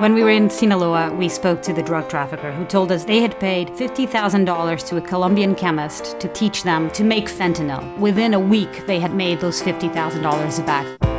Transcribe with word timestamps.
When 0.00 0.14
we 0.14 0.22
were 0.22 0.30
in 0.30 0.48
Sinaloa, 0.48 1.12
we 1.12 1.28
spoke 1.28 1.60
to 1.60 1.74
the 1.74 1.82
drug 1.82 2.08
trafficker 2.08 2.52
who 2.52 2.64
told 2.64 2.90
us 2.90 3.04
they 3.04 3.20
had 3.20 3.38
paid 3.38 3.68
$50,000 3.68 4.88
to 4.88 4.96
a 4.96 5.00
Colombian 5.02 5.54
chemist 5.54 6.18
to 6.20 6.28
teach 6.28 6.62
them 6.62 6.90
to 6.92 7.04
make 7.04 7.26
fentanyl. 7.26 7.98
Within 7.98 8.32
a 8.32 8.40
week, 8.40 8.86
they 8.86 8.98
had 8.98 9.14
made 9.14 9.40
those 9.40 9.60
$50,000 9.60 10.64
back. 10.64 11.09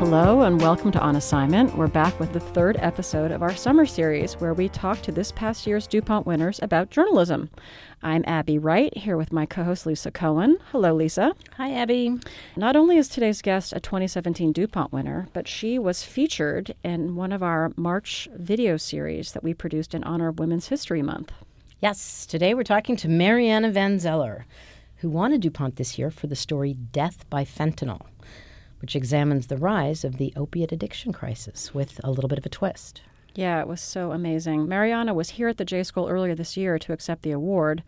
Hello 0.00 0.40
and 0.40 0.58
welcome 0.62 0.90
to 0.92 0.98
On 0.98 1.16
Assignment. 1.16 1.76
We're 1.76 1.86
back 1.86 2.18
with 2.18 2.32
the 2.32 2.40
third 2.40 2.78
episode 2.78 3.30
of 3.30 3.42
our 3.42 3.54
summer 3.54 3.84
series 3.84 4.32
where 4.40 4.54
we 4.54 4.70
talk 4.70 5.02
to 5.02 5.12
this 5.12 5.30
past 5.30 5.66
year's 5.66 5.86
DuPont 5.86 6.26
winners 6.26 6.58
about 6.62 6.88
journalism. 6.88 7.50
I'm 8.02 8.24
Abby 8.26 8.58
Wright 8.58 8.96
here 8.96 9.18
with 9.18 9.30
my 9.30 9.44
co 9.44 9.62
host 9.62 9.84
Lisa 9.84 10.10
Cohen. 10.10 10.56
Hello, 10.72 10.94
Lisa. 10.94 11.34
Hi, 11.58 11.74
Abby. 11.74 12.18
Not 12.56 12.76
only 12.76 12.96
is 12.96 13.10
today's 13.10 13.42
guest 13.42 13.74
a 13.74 13.78
2017 13.78 14.54
DuPont 14.54 14.90
winner, 14.90 15.28
but 15.34 15.46
she 15.46 15.78
was 15.78 16.02
featured 16.02 16.74
in 16.82 17.14
one 17.14 17.30
of 17.30 17.42
our 17.42 17.70
March 17.76 18.26
video 18.34 18.78
series 18.78 19.32
that 19.32 19.44
we 19.44 19.52
produced 19.52 19.94
in 19.94 20.02
honor 20.04 20.28
of 20.28 20.38
Women's 20.38 20.68
History 20.68 21.02
Month. 21.02 21.30
Yes, 21.82 22.24
today 22.24 22.54
we're 22.54 22.62
talking 22.62 22.96
to 22.96 23.08
Mariana 23.08 23.70
Van 23.70 23.98
Zeller, 23.98 24.46
who 24.96 25.10
won 25.10 25.34
a 25.34 25.38
DuPont 25.38 25.76
this 25.76 25.98
year 25.98 26.10
for 26.10 26.26
the 26.26 26.34
story 26.34 26.72
Death 26.72 27.28
by 27.28 27.44
Fentanyl 27.44 28.06
which 28.80 28.96
examines 28.96 29.46
the 29.46 29.56
rise 29.56 30.04
of 30.04 30.16
the 30.16 30.32
opiate 30.36 30.72
addiction 30.72 31.12
crisis 31.12 31.74
with 31.74 32.00
a 32.02 32.10
little 32.10 32.28
bit 32.28 32.38
of 32.38 32.46
a 32.46 32.50
twist. 32.50 33.02
Yeah, 33.34 33.60
it 33.60 33.68
was 33.68 33.80
so 33.80 34.12
amazing. 34.12 34.68
Mariana 34.68 35.14
was 35.14 35.30
here 35.30 35.48
at 35.48 35.56
the 35.56 35.64
J 35.64 35.82
School 35.82 36.08
earlier 36.08 36.34
this 36.34 36.56
year 36.56 36.78
to 36.78 36.92
accept 36.92 37.22
the 37.22 37.30
award, 37.30 37.82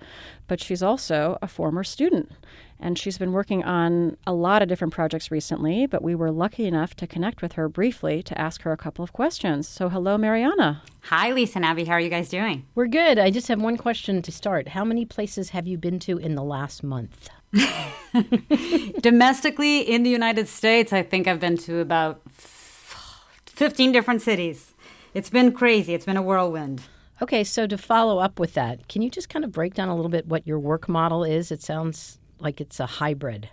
but 0.47 0.61
she's 0.61 0.83
also 0.83 1.37
a 1.43 1.49
former 1.49 1.83
student. 1.83 2.31
And 2.79 2.99
she's 2.99 3.19
been 3.19 3.33
working 3.33 3.63
on 3.63 4.17
a 4.27 4.33
lot 4.33 4.63
of 4.63 4.69
different 4.69 4.93
projects 4.93 5.31
recently, 5.31 5.87
but 5.87 6.03
we 6.03 6.15
were 6.15 6.33
lucky 6.33 6.67
enough 6.67 6.95
to 6.97 7.07
connect 7.07 7.41
with 7.41 7.53
her 7.53 7.69
briefly 7.69 8.23
to 8.25 8.41
ask 8.41 8.63
her 8.63 8.73
a 8.73 8.77
couple 8.77 9.05
of 9.05 9.13
questions. 9.13 9.69
So, 9.69 9.89
hello, 9.89 10.19
Mariana. 10.19 10.83
Hi, 11.03 11.31
Lisa 11.31 11.59
and 11.59 11.65
Abby. 11.65 11.85
How 11.85 11.95
are 11.95 12.01
you 12.01 12.09
guys 12.09 12.29
doing? 12.29 12.65
We're 12.75 12.89
good. 12.89 13.19
I 13.19 13.31
just 13.31 13.49
have 13.49 13.61
one 13.61 13.77
question 13.77 14.21
to 14.23 14.33
start. 14.33 14.69
How 14.69 14.85
many 14.85 15.05
places 15.05 15.51
have 15.51 15.67
you 15.67 15.79
been 15.79 15.99
to 16.01 16.19
in 16.19 16.35
the 16.35 16.43
last 16.43 16.83
month? 16.83 17.29
Domestically 19.01 19.81
in 19.81 20.03
the 20.03 20.11
United 20.11 20.49
States, 20.49 20.93
I 20.93 21.03
think 21.03 21.27
I've 21.27 21.41
been 21.41 21.57
to 21.59 21.79
about 21.79 22.21
15 22.33 23.93
different 23.93 24.23
cities. 24.23 24.75
It's 25.15 25.31
been 25.31 25.53
crazy. 25.53 25.95
It's 25.95 26.07
been 26.07 26.17
a 26.17 26.23
whirlwind. 26.23 26.83
Okay, 27.21 27.45
so 27.45 27.67
to 27.67 27.79
follow 27.79 28.19
up 28.19 28.41
with 28.41 28.55
that, 28.55 28.89
can 28.89 29.03
you 29.03 29.11
just 29.11 29.29
kind 29.29 29.45
of 29.45 29.53
break 29.53 29.75
down 29.75 29.89
a 29.89 29.95
little 29.95 30.11
bit 30.11 30.27
what 30.27 30.47
your 30.47 30.59
work 30.59 30.89
model 30.89 31.23
is? 31.23 31.53
It 31.53 31.63
sounds 31.63 32.19
like 32.41 32.61
it's 32.61 32.81
a 32.81 32.87
hybrid. 32.87 33.49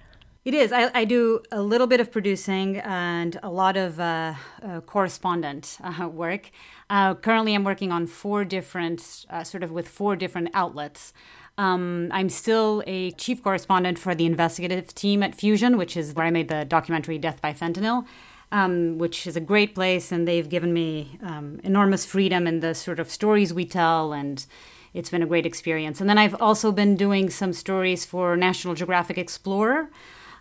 It 0.45 0.53
is. 0.53 0.71
I, 0.71 0.89
I 0.95 1.05
do 1.05 1.41
a 1.51 1.61
little 1.61 1.85
bit 1.85 1.99
of 1.99 2.11
producing 2.11 2.77
and 2.77 3.37
a 3.43 3.49
lot 3.51 3.75
of 3.75 3.99
uh, 3.99 4.33
uh, 4.63 4.79
correspondent 4.81 5.77
uh, 5.83 6.07
work. 6.07 6.49
Uh, 6.89 7.13
currently, 7.13 7.53
I'm 7.53 7.65
working 7.65 7.91
on 7.91 8.07
four 8.07 8.45
different, 8.45 9.25
uh, 9.29 9.43
sort 9.43 9.63
of 9.63 9.71
with 9.71 9.87
four 9.87 10.15
different 10.15 10.49
outlets. 10.53 11.13
Um, 11.59 12.09
I'm 12.11 12.29
still 12.29 12.81
a 12.87 13.11
chief 13.11 13.43
correspondent 13.43 13.99
for 13.99 14.15
the 14.15 14.25
investigative 14.25 14.95
team 14.95 15.21
at 15.21 15.35
Fusion, 15.35 15.77
which 15.77 15.97
is 15.97 16.15
where 16.15 16.25
I 16.25 16.31
made 16.31 16.47
the 16.47 16.63
documentary 16.63 17.17
Death 17.17 17.41
by 17.41 17.53
Fentanyl. 17.53 18.05
Um, 18.51 18.97
which 18.97 19.27
is 19.27 19.35
a 19.35 19.39
great 19.51 19.75
place, 19.75 20.11
and 20.11 20.27
they've 20.27 20.49
given 20.49 20.73
me 20.73 21.19
um, 21.21 21.59
enormous 21.63 22.03
freedom 22.03 22.47
in 22.47 22.61
the 22.61 22.73
sort 22.73 22.99
of 22.99 23.11
stories 23.11 23.53
we 23.53 23.63
tell, 23.63 24.11
and 24.11 24.43
it's 24.91 25.11
been 25.11 25.21
a 25.21 25.27
great 25.27 25.45
experience. 25.45 26.01
And 26.01 26.09
then 26.09 26.17
I've 26.17 26.33
also 26.41 26.71
been 26.71 26.95
doing 26.95 27.29
some 27.29 27.53
stories 27.53 28.05
for 28.05 28.35
National 28.35 28.73
Geographic 28.73 29.19
Explorer, 29.19 29.91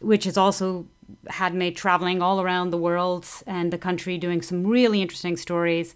which 0.00 0.24
has 0.24 0.38
also 0.38 0.86
had 1.28 1.52
me 1.52 1.70
traveling 1.70 2.22
all 2.22 2.40
around 2.40 2.70
the 2.70 2.78
world 2.78 3.26
and 3.46 3.70
the 3.70 3.76
country, 3.78 4.16
doing 4.16 4.40
some 4.40 4.66
really 4.66 5.02
interesting 5.02 5.36
stories, 5.36 5.94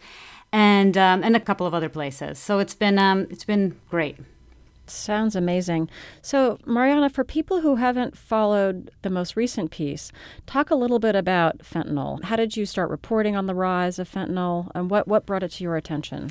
and 0.53 0.99
um, 0.99 1.25
and 1.25 1.35
a 1.35 1.41
couple 1.41 1.67
of 1.67 1.73
other 1.73 1.89
places. 1.89 2.39
So 2.39 2.59
it's 2.59 2.75
been 2.75 2.99
um, 2.99 3.27
it's 3.31 3.47
been 3.47 3.77
great. 3.89 4.19
Sounds 4.93 5.35
amazing. 5.35 5.89
So, 6.21 6.59
Mariana, 6.67 7.11
for 7.11 7.25
people 7.25 7.61
who 7.61 7.77
haven't 7.77 8.17
followed 8.17 8.91
the 9.03 9.11
most 9.11 9.37
recent 9.37 9.71
piece, 9.71 10.13
talk 10.47 10.71
a 10.71 10.75
little 10.75 10.99
bit 10.99 11.15
about 11.17 11.59
fentanyl. 11.59 12.23
How 12.25 12.37
did 12.37 12.57
you 12.57 12.67
start 12.67 12.91
reporting 12.91 13.35
on 13.35 13.47
the 13.47 13.55
rise 13.55 13.99
of 13.99 14.11
fentanyl, 14.11 14.71
and 14.75 14.91
what, 14.91 15.09
what 15.09 15.27
brought 15.27 15.43
it 15.43 15.53
to 15.53 15.65
your 15.65 15.77
attention? 15.77 16.31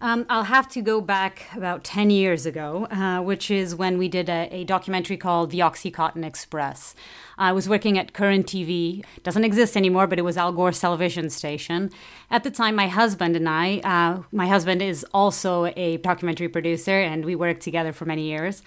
Um, 0.00 0.26
I'll 0.28 0.44
have 0.44 0.68
to 0.68 0.80
go 0.80 1.00
back 1.00 1.48
about 1.56 1.82
10 1.82 2.10
years 2.10 2.46
ago, 2.46 2.86
uh, 2.86 3.20
which 3.20 3.50
is 3.50 3.74
when 3.74 3.98
we 3.98 4.08
did 4.08 4.28
a, 4.28 4.48
a, 4.52 4.62
documentary 4.62 5.16
called 5.16 5.50
The 5.50 5.58
Oxycontin 5.58 6.24
Express. 6.24 6.94
I 7.36 7.50
was 7.50 7.68
working 7.68 7.98
at 7.98 8.12
Current 8.12 8.46
TV, 8.46 9.04
doesn't 9.24 9.42
exist 9.42 9.76
anymore, 9.76 10.06
but 10.06 10.20
it 10.20 10.22
was 10.22 10.36
Al 10.36 10.52
Gore's 10.52 10.78
television 10.78 11.30
station. 11.30 11.90
At 12.30 12.44
the 12.44 12.50
time, 12.50 12.76
my 12.76 12.86
husband 12.86 13.34
and 13.34 13.48
I, 13.48 13.78
uh, 13.78 14.22
my 14.30 14.46
husband 14.46 14.82
is 14.82 15.04
also 15.12 15.72
a 15.76 15.96
documentary 15.96 16.48
producer, 16.48 17.00
and 17.00 17.24
we 17.24 17.34
worked 17.34 17.62
together 17.62 17.92
for 17.92 18.04
many 18.04 18.22
years 18.22 18.62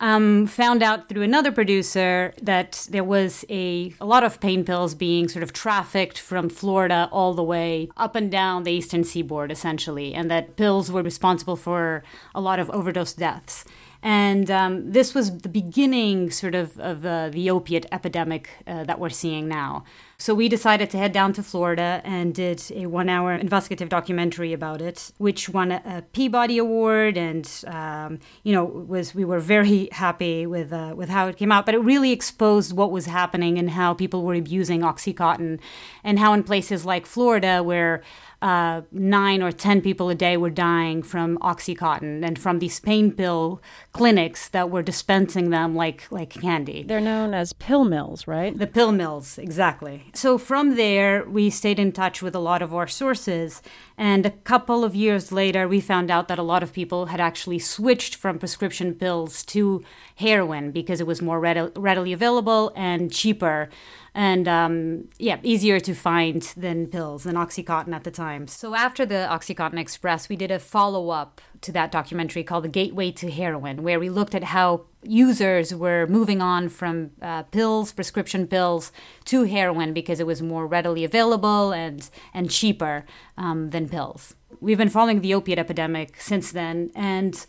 um, 0.00 0.46
found 0.46 0.82
out 0.82 1.08
through 1.08 1.22
another 1.22 1.50
producer 1.50 2.34
that 2.42 2.86
there 2.90 3.04
was 3.04 3.44
a, 3.48 3.94
a 4.00 4.06
lot 4.06 4.24
of 4.24 4.40
pain 4.40 4.64
pills 4.64 4.94
being 4.94 5.28
sort 5.28 5.42
of 5.42 5.52
trafficked 5.52 6.18
from 6.18 6.48
Florida 6.48 7.08
all 7.10 7.34
the 7.34 7.42
way 7.42 7.88
up 7.96 8.14
and 8.14 8.30
down 8.30 8.64
the 8.64 8.72
eastern 8.72 9.04
seaboard, 9.04 9.50
essentially, 9.50 10.14
and 10.14 10.30
that 10.30 10.56
pills 10.56 10.90
were 10.90 11.02
responsible 11.02 11.56
for 11.56 12.02
a 12.34 12.40
lot 12.40 12.58
of 12.58 12.70
overdose 12.70 13.14
deaths. 13.14 13.64
And 14.08 14.52
um, 14.52 14.92
this 14.92 15.16
was 15.16 15.36
the 15.38 15.48
beginning, 15.48 16.30
sort 16.30 16.54
of, 16.54 16.78
of 16.78 17.04
uh, 17.04 17.28
the 17.30 17.50
opiate 17.50 17.86
epidemic 17.90 18.48
uh, 18.64 18.84
that 18.84 19.00
we're 19.00 19.08
seeing 19.08 19.48
now. 19.48 19.82
So 20.16 20.32
we 20.32 20.48
decided 20.48 20.90
to 20.90 20.96
head 20.96 21.10
down 21.10 21.32
to 21.32 21.42
Florida 21.42 22.00
and 22.04 22.32
did 22.32 22.62
a 22.70 22.86
one 22.86 23.08
hour 23.08 23.34
investigative 23.34 23.88
documentary 23.88 24.52
about 24.52 24.80
it, 24.80 25.10
which 25.18 25.48
won 25.48 25.72
a, 25.72 26.04
Peabody 26.12 26.56
Award. 26.56 27.16
And, 27.16 27.50
um, 27.66 28.20
you 28.44 28.52
know, 28.52 28.64
was 28.64 29.12
we 29.12 29.24
were 29.24 29.40
very 29.40 29.88
happy 29.90 30.46
with, 30.46 30.72
uh, 30.72 30.94
with 30.96 31.08
how 31.08 31.26
it 31.26 31.36
came 31.36 31.50
out. 31.50 31.66
But 31.66 31.74
it 31.74 31.80
really 31.80 32.12
exposed 32.12 32.76
what 32.76 32.92
was 32.92 33.06
happening 33.06 33.58
and 33.58 33.70
how 33.70 33.92
people 33.92 34.22
were 34.22 34.34
abusing 34.34 34.82
Oxycontin 34.82 35.58
and 36.04 36.20
how 36.20 36.32
in 36.32 36.44
places 36.44 36.84
like 36.84 37.06
Florida, 37.06 37.60
where 37.60 38.04
uh, 38.46 38.82
nine 38.92 39.42
or 39.42 39.50
ten 39.50 39.80
people 39.80 40.08
a 40.08 40.14
day 40.14 40.36
were 40.36 40.50
dying 40.50 41.02
from 41.02 41.36
oxycontin 41.38 42.24
and 42.24 42.38
from 42.38 42.60
these 42.60 42.78
pain 42.78 43.10
pill 43.10 43.60
clinics 43.90 44.48
that 44.50 44.70
were 44.70 44.82
dispensing 44.82 45.50
them 45.50 45.74
like 45.74 46.06
like 46.12 46.30
candy. 46.30 46.84
They're 46.84 47.00
known 47.00 47.34
as 47.34 47.52
pill 47.52 47.84
mills, 47.84 48.28
right? 48.28 48.56
The 48.56 48.68
pill 48.68 48.92
mills, 48.92 49.36
exactly. 49.36 50.12
So 50.14 50.38
from 50.38 50.76
there, 50.76 51.24
we 51.28 51.50
stayed 51.50 51.80
in 51.80 51.90
touch 51.90 52.22
with 52.22 52.36
a 52.36 52.38
lot 52.38 52.62
of 52.62 52.72
our 52.72 52.86
sources, 52.86 53.62
and 53.98 54.24
a 54.24 54.30
couple 54.30 54.84
of 54.84 54.94
years 54.94 55.32
later, 55.32 55.66
we 55.66 55.80
found 55.80 56.08
out 56.08 56.28
that 56.28 56.38
a 56.38 56.44
lot 56.44 56.62
of 56.62 56.72
people 56.72 57.06
had 57.06 57.20
actually 57.20 57.58
switched 57.58 58.14
from 58.14 58.38
prescription 58.38 58.94
pills 58.94 59.42
to 59.46 59.82
heroin 60.14 60.70
because 60.70 61.00
it 61.00 61.06
was 61.06 61.20
more 61.20 61.40
readily 61.40 62.12
available 62.12 62.72
and 62.76 63.12
cheaper 63.12 63.68
and 64.16 64.48
um, 64.48 65.08
yeah, 65.18 65.38
easier 65.42 65.78
to 65.78 65.94
find 65.94 66.40
than 66.56 66.86
pills, 66.86 67.24
than 67.24 67.36
Oxycontin 67.36 67.94
at 67.94 68.04
the 68.04 68.10
time. 68.10 68.46
So 68.46 68.74
after 68.74 69.04
the 69.04 69.28
Oxycontin 69.30 69.78
Express, 69.78 70.30
we 70.30 70.36
did 70.36 70.50
a 70.50 70.58
follow 70.58 71.10
up 71.10 71.42
to 71.60 71.72
that 71.72 71.92
documentary 71.92 72.42
called 72.42 72.64
The 72.64 72.70
Gateway 72.70 73.12
to 73.12 73.30
Heroin, 73.30 73.82
where 73.82 74.00
we 74.00 74.08
looked 74.08 74.34
at 74.34 74.44
how 74.44 74.86
users 75.02 75.74
were 75.74 76.06
moving 76.06 76.40
on 76.40 76.70
from 76.70 77.10
uh, 77.20 77.42
pills, 77.42 77.92
prescription 77.92 78.46
pills, 78.46 78.90
to 79.26 79.44
heroin 79.44 79.92
because 79.92 80.18
it 80.18 80.26
was 80.26 80.40
more 80.40 80.66
readily 80.66 81.04
available 81.04 81.72
and, 81.72 82.08
and 82.32 82.50
cheaper 82.50 83.04
um, 83.36 83.68
than 83.68 83.86
pills. 83.86 84.34
We've 84.60 84.78
been 84.78 84.88
following 84.88 85.20
the 85.20 85.34
opiate 85.34 85.58
epidemic 85.58 86.22
since 86.22 86.52
then, 86.52 86.90
and 86.94 87.44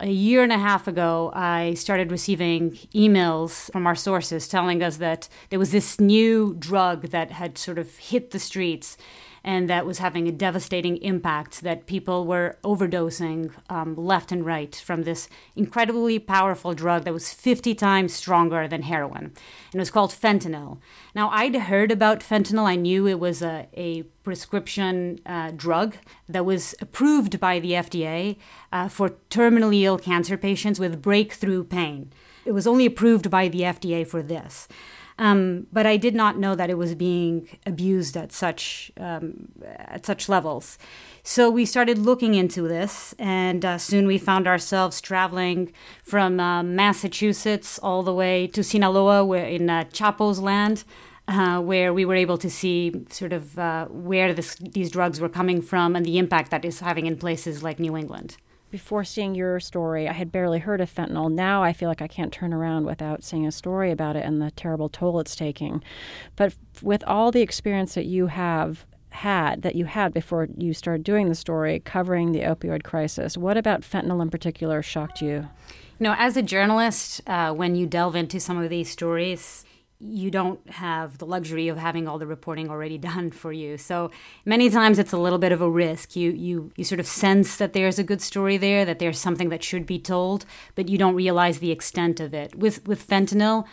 a 0.00 0.10
year 0.10 0.42
and 0.42 0.52
a 0.52 0.58
half 0.58 0.86
ago, 0.86 1.32
I 1.34 1.74
started 1.74 2.10
receiving 2.10 2.72
emails 2.94 3.70
from 3.72 3.86
our 3.86 3.94
sources 3.94 4.46
telling 4.46 4.82
us 4.82 4.98
that 4.98 5.28
there 5.48 5.58
was 5.58 5.70
this 5.70 5.98
new 5.98 6.54
drug 6.58 7.08
that 7.08 7.30
had 7.30 7.56
sort 7.56 7.78
of 7.78 7.96
hit 7.96 8.30
the 8.30 8.38
streets 8.38 8.98
and 9.46 9.70
that 9.70 9.86
was 9.86 9.98
having 9.98 10.26
a 10.26 10.32
devastating 10.32 10.96
impact, 10.96 11.62
that 11.62 11.86
people 11.86 12.26
were 12.26 12.58
overdosing 12.64 13.52
um, 13.70 13.94
left 13.94 14.32
and 14.32 14.44
right 14.44 14.74
from 14.74 15.04
this 15.04 15.28
incredibly 15.54 16.18
powerful 16.18 16.74
drug 16.74 17.04
that 17.04 17.14
was 17.14 17.32
50 17.32 17.72
times 17.76 18.12
stronger 18.12 18.66
than 18.66 18.82
heroin. 18.82 19.26
And 19.72 19.74
it 19.74 19.78
was 19.78 19.92
called 19.92 20.10
fentanyl. 20.10 20.78
Now, 21.14 21.30
I'd 21.30 21.54
heard 21.54 21.92
about 21.92 22.20
fentanyl, 22.20 22.64
I 22.64 22.74
knew 22.74 23.06
it 23.06 23.20
was 23.20 23.40
a, 23.40 23.68
a 23.74 24.02
prescription 24.24 25.20
uh, 25.24 25.52
drug 25.54 25.94
that 26.28 26.44
was 26.44 26.74
approved 26.80 27.38
by 27.38 27.60
the 27.60 27.70
FDA 27.70 28.38
uh, 28.72 28.88
for 28.88 29.10
terminally 29.30 29.82
ill 29.82 29.98
cancer 29.98 30.36
patients 30.36 30.80
with 30.80 31.00
breakthrough 31.00 31.62
pain. 31.62 32.12
It 32.44 32.50
was 32.50 32.66
only 32.66 32.84
approved 32.84 33.30
by 33.30 33.46
the 33.46 33.60
FDA 33.60 34.04
for 34.04 34.24
this. 34.24 34.66
Um, 35.18 35.66
but 35.72 35.86
I 35.86 35.96
did 35.96 36.14
not 36.14 36.38
know 36.38 36.54
that 36.54 36.68
it 36.68 36.76
was 36.76 36.94
being 36.94 37.48
abused 37.64 38.16
at 38.16 38.32
such 38.32 38.92
um, 38.98 39.48
at 39.64 40.04
such 40.04 40.28
levels. 40.28 40.78
So 41.22 41.50
we 41.50 41.64
started 41.64 41.98
looking 41.98 42.34
into 42.34 42.68
this, 42.68 43.14
and 43.18 43.64
uh, 43.64 43.78
soon 43.78 44.06
we 44.06 44.18
found 44.18 44.46
ourselves 44.46 45.00
traveling 45.00 45.72
from 46.04 46.38
uh, 46.38 46.62
Massachusetts 46.62 47.78
all 47.82 48.02
the 48.02 48.12
way 48.12 48.46
to 48.48 48.62
Sinaloa, 48.62 49.24
where 49.24 49.46
in 49.46 49.70
uh, 49.70 49.84
Chapo's 49.92 50.38
land. 50.38 50.84
uh, 51.28 51.60
where 51.60 51.92
we 51.92 52.04
were 52.04 52.14
able 52.14 52.38
to 52.38 52.50
see 52.50 52.92
sort 53.10 53.32
of 53.32 53.58
uh, 53.58 53.86
where 53.86 54.32
this, 54.32 54.54
these 54.56 54.90
drugs 54.90 55.20
were 55.20 55.28
coming 55.28 55.60
from 55.60 55.96
and 55.96 56.06
the 56.06 56.18
impact 56.18 56.50
that 56.50 56.64
is 56.64 56.80
having 56.80 57.06
in 57.06 57.16
places 57.16 57.62
like 57.62 57.78
New 57.80 57.96
England. 57.96 58.36
Before 58.70 59.04
seeing 59.04 59.34
your 59.34 59.60
story, 59.60 60.08
I 60.08 60.12
had 60.12 60.32
barely 60.32 60.58
heard 60.58 60.80
of 60.80 60.92
fentanyl. 60.92 61.30
Now 61.30 61.62
I 61.62 61.72
feel 61.72 61.88
like 61.88 62.02
I 62.02 62.08
can't 62.08 62.32
turn 62.32 62.52
around 62.52 62.84
without 62.84 63.22
seeing 63.22 63.46
a 63.46 63.52
story 63.52 63.90
about 63.90 64.16
it 64.16 64.24
and 64.24 64.42
the 64.42 64.50
terrible 64.50 64.88
toll 64.88 65.20
it's 65.20 65.36
taking. 65.36 65.82
But 66.34 66.56
with 66.82 67.04
all 67.06 67.30
the 67.30 67.42
experience 67.42 67.94
that 67.94 68.06
you 68.06 68.26
have 68.26 68.84
had 69.16 69.62
that 69.62 69.74
you 69.74 69.86
had 69.86 70.12
before 70.12 70.48
you 70.56 70.74
started 70.74 71.02
doing 71.02 71.28
the 71.28 71.34
story 71.34 71.80
covering 71.80 72.32
the 72.32 72.40
opioid 72.40 72.82
crisis. 72.82 73.36
What 73.36 73.56
about 73.56 73.80
fentanyl 73.80 74.20
in 74.20 74.30
particular 74.30 74.82
shocked 74.82 75.22
you? 75.22 75.48
You 75.98 76.04
know, 76.04 76.14
as 76.18 76.36
a 76.36 76.42
journalist, 76.42 77.22
uh, 77.26 77.52
when 77.52 77.74
you 77.74 77.86
delve 77.86 78.14
into 78.14 78.38
some 78.38 78.58
of 78.62 78.68
these 78.68 78.90
stories, 78.90 79.64
you 79.98 80.30
don't 80.30 80.68
have 80.70 81.18
the 81.18 81.26
luxury 81.26 81.68
of 81.68 81.78
having 81.78 82.06
all 82.06 82.18
the 82.18 82.26
reporting 82.26 82.68
already 82.68 82.98
done 83.12 83.30
for 83.30 83.52
you. 83.52 83.78
So 83.78 84.10
many 84.44 84.70
times 84.70 84.98
it's 84.98 85.12
a 85.12 85.18
little 85.18 85.38
bit 85.38 85.52
of 85.52 85.60
a 85.60 85.70
risk. 85.70 86.16
You 86.16 86.32
you 86.32 86.72
you 86.76 86.84
sort 86.84 87.00
of 87.00 87.06
sense 87.06 87.56
that 87.56 87.72
there's 87.72 87.98
a 87.98 88.04
good 88.04 88.20
story 88.20 88.56
there, 88.56 88.84
that 88.84 88.98
there's 88.98 89.18
something 89.18 89.48
that 89.50 89.62
should 89.62 89.86
be 89.86 89.98
told, 89.98 90.44
but 90.74 90.88
you 90.88 90.98
don't 90.98 91.14
realize 91.14 91.58
the 91.58 91.70
extent 91.70 92.20
of 92.20 92.34
it. 92.34 92.54
With 92.54 92.86
with 92.86 93.06
fentanyl, 93.06 93.66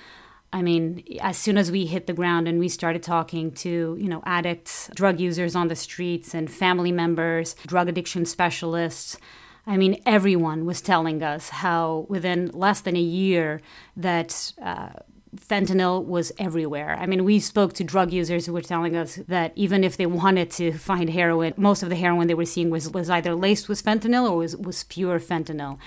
I 0.54 0.62
mean, 0.62 1.04
as 1.20 1.38
soon 1.38 1.58
as 1.58 1.72
we 1.72 1.88
hit 1.88 2.06
the 2.06 2.14
ground 2.14 2.48
and 2.48 2.60
we 2.60 2.70
started 2.70 3.02
talking 3.02 3.52
to, 3.54 3.98
you 4.00 4.08
know, 4.08 4.22
addicts, 4.24 4.88
drug 4.94 5.20
users 5.20 5.56
on 5.56 5.68
the 5.68 5.76
streets 5.76 6.36
and 6.36 6.50
family 6.50 6.92
members, 6.92 7.56
drug 7.66 7.90
addiction 7.90 8.26
specialists, 8.26 9.18
I 9.66 9.78
mean, 9.78 10.02
everyone 10.06 10.66
was 10.66 10.80
telling 10.80 11.24
us 11.24 11.50
how 11.50 12.06
within 12.08 12.52
less 12.54 12.82
than 12.82 12.96
a 12.96 13.02
year 13.02 13.62
that 13.98 14.54
uh, 14.62 14.90
fentanyl 15.36 16.04
was 16.04 16.32
everywhere. 16.38 16.96
I 16.96 17.06
mean, 17.06 17.24
we 17.24 17.40
spoke 17.40 17.74
to 17.74 17.84
drug 17.84 18.12
users 18.12 18.46
who 18.46 18.54
were 18.54 18.62
telling 18.62 18.96
us 18.96 19.16
that 19.28 19.54
even 19.56 19.84
if 19.84 19.98
they 19.98 20.06
wanted 20.06 20.50
to 20.52 20.74
find 20.74 21.10
heroin, 21.10 21.54
most 21.58 21.84
of 21.84 21.90
the 21.90 21.96
heroin 21.96 22.28
they 22.28 22.34
were 22.34 22.46
seeing 22.46 22.70
was, 22.70 22.90
was 22.90 23.10
either 23.10 23.36
laced 23.36 23.70
with 23.70 23.84
fentanyl 23.84 24.30
or 24.30 24.38
was, 24.38 24.56
was 24.58 24.84
pure 24.84 25.20
fentanyl. 25.20 25.78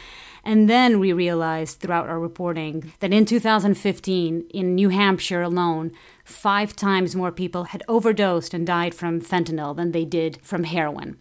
And 0.44 0.70
then 0.70 1.00
we 1.00 1.12
realized 1.12 1.80
throughout 1.80 2.08
our 2.08 2.20
reporting 2.20 2.92
that 3.00 3.12
in 3.12 3.24
2015, 3.24 4.46
in 4.50 4.74
New 4.76 4.90
Hampshire 4.90 5.42
alone, 5.42 5.90
five 6.24 6.76
times 6.76 7.16
more 7.16 7.32
people 7.32 7.64
had 7.64 7.82
overdosed 7.88 8.54
and 8.54 8.66
died 8.66 8.94
from 8.94 9.20
fentanyl 9.20 9.74
than 9.74 9.90
they 9.90 10.04
did 10.04 10.38
from 10.42 10.62
heroin. 10.64 11.16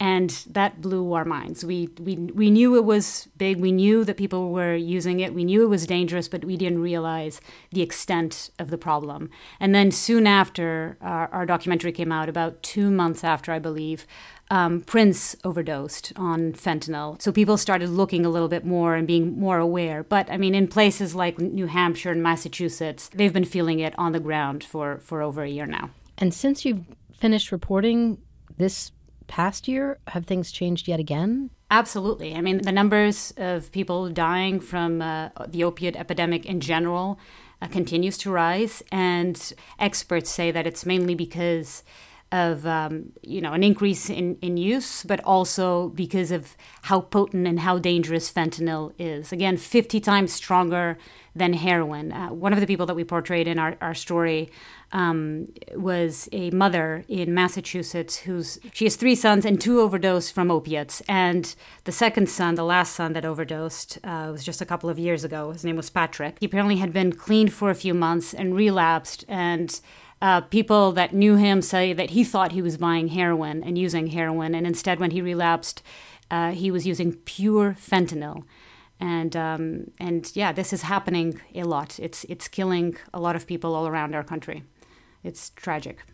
And 0.00 0.30
that 0.50 0.80
blew 0.80 1.12
our 1.12 1.24
minds. 1.24 1.64
We, 1.64 1.88
we, 2.00 2.14
we 2.16 2.50
knew 2.50 2.76
it 2.76 2.84
was 2.84 3.28
big. 3.36 3.58
We 3.58 3.72
knew 3.72 4.04
that 4.04 4.16
people 4.16 4.52
were 4.52 4.76
using 4.76 5.18
it. 5.18 5.34
We 5.34 5.44
knew 5.44 5.64
it 5.64 5.68
was 5.68 5.88
dangerous, 5.88 6.28
but 6.28 6.44
we 6.44 6.56
didn't 6.56 6.80
realize 6.80 7.40
the 7.72 7.82
extent 7.82 8.50
of 8.60 8.70
the 8.70 8.78
problem. 8.78 9.28
And 9.58 9.74
then 9.74 9.90
soon 9.90 10.28
after 10.28 10.98
our, 11.00 11.28
our 11.32 11.46
documentary 11.46 11.90
came 11.90 12.12
out, 12.12 12.28
about 12.28 12.62
two 12.62 12.92
months 12.92 13.24
after, 13.24 13.50
I 13.50 13.58
believe, 13.58 14.06
um, 14.50 14.82
Prince 14.82 15.34
overdosed 15.42 16.12
on 16.14 16.52
fentanyl. 16.52 17.20
So 17.20 17.32
people 17.32 17.56
started 17.56 17.90
looking 17.90 18.24
a 18.24 18.30
little 18.30 18.48
bit 18.48 18.64
more 18.64 18.94
and 18.94 19.06
being 19.06 19.38
more 19.38 19.58
aware. 19.58 20.04
But 20.04 20.30
I 20.30 20.36
mean, 20.36 20.54
in 20.54 20.68
places 20.68 21.14
like 21.16 21.40
New 21.40 21.66
Hampshire 21.66 22.12
and 22.12 22.22
Massachusetts, 22.22 23.10
they've 23.12 23.32
been 23.32 23.44
feeling 23.44 23.80
it 23.80 23.94
on 23.98 24.12
the 24.12 24.20
ground 24.20 24.62
for, 24.62 25.00
for 25.02 25.22
over 25.22 25.42
a 25.42 25.48
year 25.48 25.66
now. 25.66 25.90
And 26.16 26.32
since 26.32 26.64
you've 26.64 26.84
finished 27.18 27.52
reporting 27.52 28.18
this 28.56 28.92
past 29.28 29.68
year, 29.68 29.98
have 30.08 30.26
things 30.26 30.50
changed 30.50 30.88
yet 30.88 30.98
again? 30.98 31.50
Absolutely. 31.70 32.34
I 32.34 32.40
mean, 32.40 32.62
the 32.62 32.72
numbers 32.72 33.32
of 33.36 33.70
people 33.72 34.08
dying 34.08 34.58
from 34.58 35.02
uh, 35.02 35.28
the 35.46 35.64
opiate 35.64 35.96
epidemic 35.96 36.46
in 36.46 36.60
general 36.60 37.20
uh, 37.60 37.66
continues 37.66 38.16
to 38.18 38.30
rise, 38.30 38.82
and 38.90 39.52
experts 39.78 40.30
say 40.30 40.50
that 40.50 40.66
it's 40.66 40.86
mainly 40.86 41.14
because 41.14 41.82
of 42.30 42.66
um, 42.66 43.12
you 43.22 43.40
know 43.40 43.52
an 43.52 43.62
increase 43.62 44.10
in, 44.10 44.36
in 44.42 44.56
use, 44.56 45.02
but 45.04 45.20
also 45.24 45.88
because 45.90 46.30
of 46.30 46.56
how 46.82 47.00
potent 47.00 47.46
and 47.46 47.60
how 47.60 47.78
dangerous 47.78 48.30
fentanyl 48.30 48.92
is. 48.98 49.32
Again, 49.32 49.56
50 49.56 50.00
times 50.00 50.32
stronger 50.32 50.98
than 51.34 51.54
heroin. 51.54 52.12
Uh, 52.12 52.28
one 52.28 52.52
of 52.52 52.60
the 52.60 52.66
people 52.66 52.86
that 52.86 52.94
we 52.94 53.04
portrayed 53.04 53.46
in 53.46 53.58
our, 53.58 53.76
our 53.80 53.94
story 53.94 54.50
um, 54.92 55.46
was 55.74 56.28
a 56.32 56.50
mother 56.50 57.04
in 57.08 57.34
Massachusetts 57.34 58.18
who's 58.18 58.58
she 58.72 58.84
has 58.84 58.96
three 58.96 59.14
sons 59.14 59.44
and 59.44 59.60
two 59.60 59.80
overdosed 59.80 60.34
from 60.34 60.50
opiates. 60.50 61.02
And 61.08 61.54
the 61.84 61.92
second 61.92 62.28
son, 62.28 62.54
the 62.54 62.64
last 62.64 62.94
son 62.94 63.12
that 63.12 63.24
overdosed, 63.24 63.98
uh, 64.04 64.28
was 64.32 64.44
just 64.44 64.60
a 64.60 64.66
couple 64.66 64.90
of 64.90 64.98
years 64.98 65.24
ago. 65.24 65.52
His 65.52 65.64
name 65.64 65.76
was 65.76 65.90
Patrick. 65.90 66.36
He 66.40 66.46
apparently 66.46 66.76
had 66.76 66.92
been 66.92 67.12
clean 67.12 67.48
for 67.48 67.70
a 67.70 67.74
few 67.74 67.94
months 67.94 68.34
and 68.34 68.54
relapsed 68.54 69.24
and 69.28 69.80
uh, 70.20 70.40
people 70.42 70.92
that 70.92 71.14
knew 71.14 71.36
him 71.36 71.62
say 71.62 71.92
that 71.92 72.10
he 72.10 72.24
thought 72.24 72.52
he 72.52 72.62
was 72.62 72.76
buying 72.76 73.08
heroin 73.08 73.62
and 73.62 73.78
using 73.78 74.08
heroin, 74.08 74.54
and 74.54 74.66
instead, 74.66 74.98
when 74.98 75.12
he 75.12 75.22
relapsed, 75.22 75.82
uh, 76.30 76.50
he 76.50 76.70
was 76.70 76.86
using 76.86 77.12
pure 77.12 77.76
fentanyl. 77.78 78.44
And 79.00 79.36
um, 79.36 79.92
and 80.00 80.30
yeah, 80.34 80.52
this 80.52 80.72
is 80.72 80.82
happening 80.82 81.40
a 81.54 81.62
lot. 81.62 82.00
It's 82.00 82.24
it's 82.24 82.48
killing 82.48 82.96
a 83.14 83.20
lot 83.20 83.36
of 83.36 83.46
people 83.46 83.74
all 83.76 83.86
around 83.86 84.14
our 84.14 84.24
country. 84.24 84.64
It's 85.22 85.50
tragic. 85.50 86.04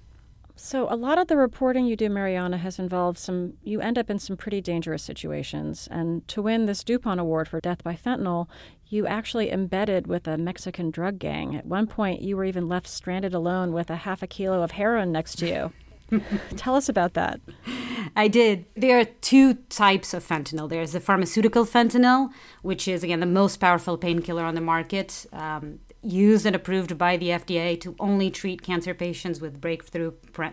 So, 0.57 0.87
a 0.89 0.95
lot 0.95 1.19
of 1.19 1.27
the 1.27 1.37
reporting 1.37 1.85
you 1.85 1.97
do, 1.97 2.09
Mariana, 2.09 2.59
has 2.59 2.79
involved 2.79 3.19
some, 3.19 3.55
you 3.65 3.81
end 3.81 3.99
up 3.99 4.09
in 4.09 4.21
some 4.21 4.37
pretty 4.37 4.61
dangerous 4.61 5.03
situations. 5.03 5.89
And 5.91 6.27
to 6.29 6.43
win 6.43 6.67
this 6.67 6.85
DuPont 6.85 7.19
Award 7.19 7.49
for 7.49 7.61
Death 7.61 7.83
by 7.83 7.97
Fentanyl, 7.97 8.47
you 8.89 9.07
actually 9.07 9.51
embedded 9.51 10.07
with 10.07 10.27
a 10.27 10.39
Mexican 10.39 10.91
drug 10.91 11.19
gang. 11.19 11.57
At 11.57 11.67
one 11.67 11.87
point, 11.87 12.23
you 12.23 12.37
were 12.37 12.45
even 12.45 12.69
left 12.69 12.87
stranded 12.87 13.35
alone 13.35 13.73
with 13.73 13.91
a 13.91 13.97
half 13.97 14.23
a 14.23 14.27
kilo 14.27 14.63
of 14.63 14.73
heroin 14.73 15.13
next 15.13 15.37
to 15.39 15.49
you. 15.49 15.73
Tell 16.57 16.75
us 16.75 16.89
about 16.89 17.15
that. 17.15 17.41
I 18.15 18.29
did. 18.29 18.67
There 18.77 19.01
are 19.01 19.05
two 19.05 19.55
types 19.55 20.15
of 20.15 20.27
fentanyl. 20.27 20.69
There's 20.69 20.93
the 20.93 21.01
pharmaceutical 21.01 21.65
fentanyl, 21.65 22.31
which 22.63 22.87
is, 22.87 23.03
again, 23.03 23.21
the 23.21 23.27
most 23.27 23.57
powerful 23.57 23.97
painkiller 23.97 24.45
on 24.45 24.55
the 24.55 24.61
market. 24.61 25.27
Um, 25.33 25.81
used 26.05 26.47
and 26.47 26.55
approved 26.55 26.97
by 26.99 27.17
the 27.17 27.29
FDA 27.29 27.81
to 27.81 27.95
only 27.99 28.31
treat 28.31 28.63
cancer 28.63 28.95
patients 28.95 29.41
with 29.41 29.61
breakthrough 29.61 30.13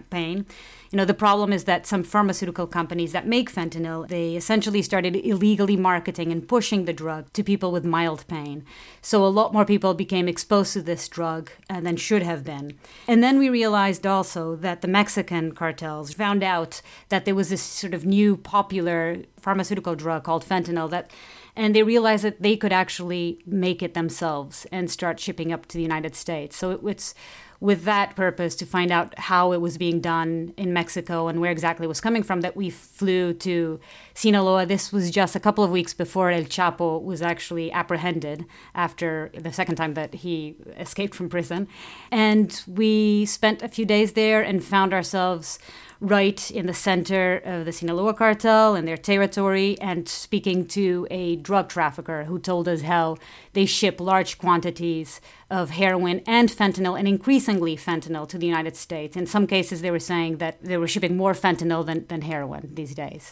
pain. 0.10 0.46
You 0.92 0.98
know, 0.98 1.06
the 1.06 1.14
problem 1.14 1.54
is 1.54 1.64
that 1.66 1.88
some 1.88 2.04
pharmaceutical 2.04 2.68
companies 2.68 3.14
that 3.14 3.26
make 3.26 3.52
fentanyl, 3.52 4.08
they 4.08 4.36
essentially 4.36 4.82
started 4.82 5.16
illegally 5.16 5.78
marketing 5.78 6.32
and 6.32 6.48
pushing 6.48 6.86
the 6.86 6.94
drug 6.94 7.32
to 7.34 7.44
people 7.44 7.72
with 7.72 7.86
mild 7.86 8.28
pain. 8.28 8.66
So 9.02 9.26
a 9.26 9.28
lot 9.28 9.54
more 9.54 9.66
people 9.66 9.94
became 9.94 10.28
exposed 10.28 10.74
to 10.74 10.82
this 10.82 11.08
drug 11.08 11.52
uh, 11.70 11.80
than 11.80 11.96
should 11.96 12.24
have 12.24 12.44
been. 12.44 12.78
And 13.08 13.24
then 13.24 13.40
we 13.40 13.50
realized 13.50 14.06
also 14.06 14.56
that 14.58 14.82
the 14.82 14.88
Mexican 14.88 15.54
cartels 15.54 16.14
found 16.14 16.44
out 16.44 16.82
that 17.10 17.26
there 17.26 17.36
was 17.36 17.50
this 17.50 17.64
sort 17.64 17.94
of 17.94 18.06
new 18.06 18.36
popular 18.36 19.24
pharmaceutical 19.40 19.96
drug 19.96 20.24
called 20.24 20.46
fentanyl 20.46 20.90
that 20.90 21.10
and 21.56 21.76
they 21.76 21.84
realized 21.84 22.24
that 22.24 22.42
they 22.42 22.56
could 22.56 22.74
actually 22.74 23.40
make 23.46 23.82
it 23.84 23.94
themselves 23.94 24.66
and 24.72 24.90
start 24.90 25.20
shipping 25.20 25.52
up 25.52 25.66
to 25.68 25.78
the 25.78 25.84
United 25.84 26.16
States. 26.16 26.56
So 26.56 26.72
it, 26.72 26.80
it's 26.86 27.14
with 27.62 27.84
that 27.84 28.16
purpose 28.16 28.56
to 28.56 28.66
find 28.66 28.92
out 28.92 29.18
how 29.20 29.52
it 29.52 29.62
was 29.62 29.78
being 29.78 30.02
done 30.02 30.52
in 30.58 30.74
Mexico 30.74 31.28
and 31.28 31.40
where 31.40 31.52
exactly 31.52 31.86
it 31.86 31.88
was 31.88 32.02
coming 32.02 32.24
from 32.24 32.42
that 32.42 32.56
we 32.56 32.72
flew 32.72 33.34
to 33.36 33.80
Sinaloa. 34.16 34.66
This 34.66 34.92
was 34.92 35.12
just 35.12 35.36
a 35.36 35.40
couple 35.40 35.64
of 35.64 35.70
weeks 35.70 35.94
before 35.94 36.32
El 36.32 36.42
Chapo 36.46 37.02
was 37.02 37.22
actually 37.22 37.72
apprehended 37.72 38.46
after 38.74 39.30
the 39.38 39.54
second 39.54 39.76
time 39.76 39.94
that 39.94 40.16
he 40.16 40.56
escaped 40.76 41.14
from 41.14 41.30
prison. 41.30 41.68
And 42.10 42.60
we 42.66 43.28
spent 43.28 43.62
a 43.62 43.70
few 43.70 43.86
days 43.86 44.14
there 44.14 44.42
and 44.42 44.64
found 44.64 44.92
ourselves 44.92 45.60
right 46.02 46.50
in 46.50 46.66
the 46.66 46.74
center 46.74 47.38
of 47.46 47.64
the 47.64 47.72
Sinaloa 47.72 48.16
cartel 48.16 48.76
and 48.76 48.88
their 48.88 48.98
territory, 48.98 49.80
and 49.80 50.10
speaking 50.10 50.66
to 50.66 51.08
a 51.12 51.36
drug 51.36 51.70
trafficker 51.70 52.24
who 52.24 52.40
told 52.40 52.68
us 52.68 52.82
how 52.82 53.18
they 53.54 53.68
ship 53.68 54.02
large 54.02 54.40
quantities 54.40 55.22
of 55.52 55.70
heroin 55.70 56.22
and 56.26 56.50
fentanyl, 56.50 56.98
and 56.98 57.08
increasingly 57.08 57.78
fentanyl, 57.78 58.28
to 58.28 58.40
the 58.40 58.48
United 58.48 58.76
States. 58.76 59.16
In 59.16 59.28
some 59.28 59.46
cases, 59.46 59.82
they 59.82 59.92
were 59.92 60.00
saying 60.00 60.38
that 60.38 60.64
they 60.64 60.78
were 60.78 60.88
shipping 60.88 61.16
more 61.16 61.34
fentanyl 61.34 61.86
than, 61.86 62.08
than 62.08 62.24
heroin 62.24 62.72
these 62.74 62.96
days. 62.96 63.32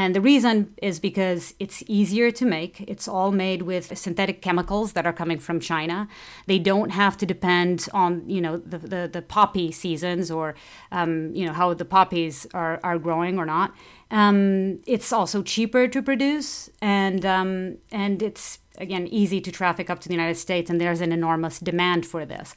And 0.00 0.14
the 0.14 0.20
reason 0.20 0.74
is 0.80 1.00
because 1.00 1.54
it's 1.58 1.82
easier 1.88 2.30
to 2.30 2.44
make. 2.46 2.74
It's 2.82 3.08
all 3.08 3.32
made 3.32 3.62
with 3.62 3.98
synthetic 3.98 4.40
chemicals 4.40 4.92
that 4.92 5.04
are 5.06 5.12
coming 5.12 5.40
from 5.40 5.58
China. 5.58 6.06
They 6.46 6.60
don't 6.60 6.90
have 6.90 7.16
to 7.16 7.26
depend 7.26 7.88
on, 7.92 8.22
you 8.28 8.40
know, 8.40 8.58
the, 8.58 8.78
the, 8.78 9.10
the 9.12 9.22
poppy 9.22 9.72
seasons 9.72 10.30
or, 10.30 10.54
um, 10.92 11.34
you 11.34 11.44
know, 11.44 11.52
how 11.52 11.74
the 11.74 11.84
poppies 11.84 12.46
are, 12.54 12.78
are 12.84 12.96
growing 12.96 13.40
or 13.40 13.44
not. 13.44 13.74
Um, 14.12 14.78
it's 14.86 15.12
also 15.12 15.42
cheaper 15.42 15.88
to 15.88 16.00
produce, 16.00 16.70
and 16.80 17.26
um, 17.26 17.78
and 17.92 18.22
it's 18.22 18.58
again 18.78 19.06
easy 19.08 19.40
to 19.40 19.52
traffic 19.52 19.90
up 19.90 19.98
to 20.00 20.08
the 20.08 20.14
United 20.14 20.36
States, 20.36 20.70
and 20.70 20.80
there's 20.80 21.02
an 21.02 21.12
enormous 21.12 21.58
demand 21.58 22.06
for 22.06 22.24
this. 22.24 22.54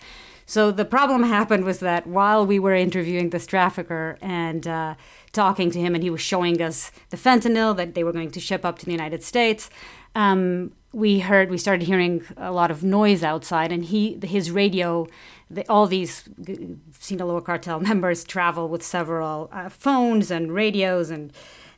So 0.52 0.70
the 0.70 0.84
problem 0.84 1.24
happened 1.24 1.64
was 1.64 1.80
that 1.80 2.06
while 2.06 2.46
we 2.46 2.60
were 2.60 2.76
interviewing 2.76 3.30
this 3.30 3.48
trafficker 3.48 4.18
and 4.22 4.68
uh, 4.68 4.96
talking 5.32 5.72
to 5.72 5.80
him, 5.80 5.96
and 5.96 6.04
he 6.04 6.10
was 6.10 6.20
showing 6.20 6.62
us 6.62 6.92
the 7.10 7.16
fentanyl 7.16 7.74
that 7.78 7.96
they 7.96 8.04
were 8.04 8.12
going 8.12 8.32
to 8.32 8.42
ship 8.42 8.66
up 8.66 8.78
to 8.80 8.86
the 8.86 8.92
United 8.92 9.24
States. 9.24 9.70
um, 10.14 10.74
we 10.92 11.20
heard 11.20 11.50
we 11.50 11.58
started 11.58 11.86
hearing 11.86 12.22
a 12.36 12.52
lot 12.52 12.70
of 12.70 12.84
noise 12.84 13.24
outside, 13.24 13.72
and 13.72 13.86
he 13.86 14.20
his 14.24 14.52
radio. 14.52 15.08
The, 15.50 15.66
all 15.70 15.88
these 15.88 16.28
Sinaloa 17.00 17.42
cartel 17.44 17.80
members 17.90 18.26
travel 18.26 18.68
with 18.68 18.84
several 18.84 19.50
uh, 19.54 19.70
phones 19.70 20.32
and 20.32 20.52
radios 20.52 21.10
and 21.12 21.32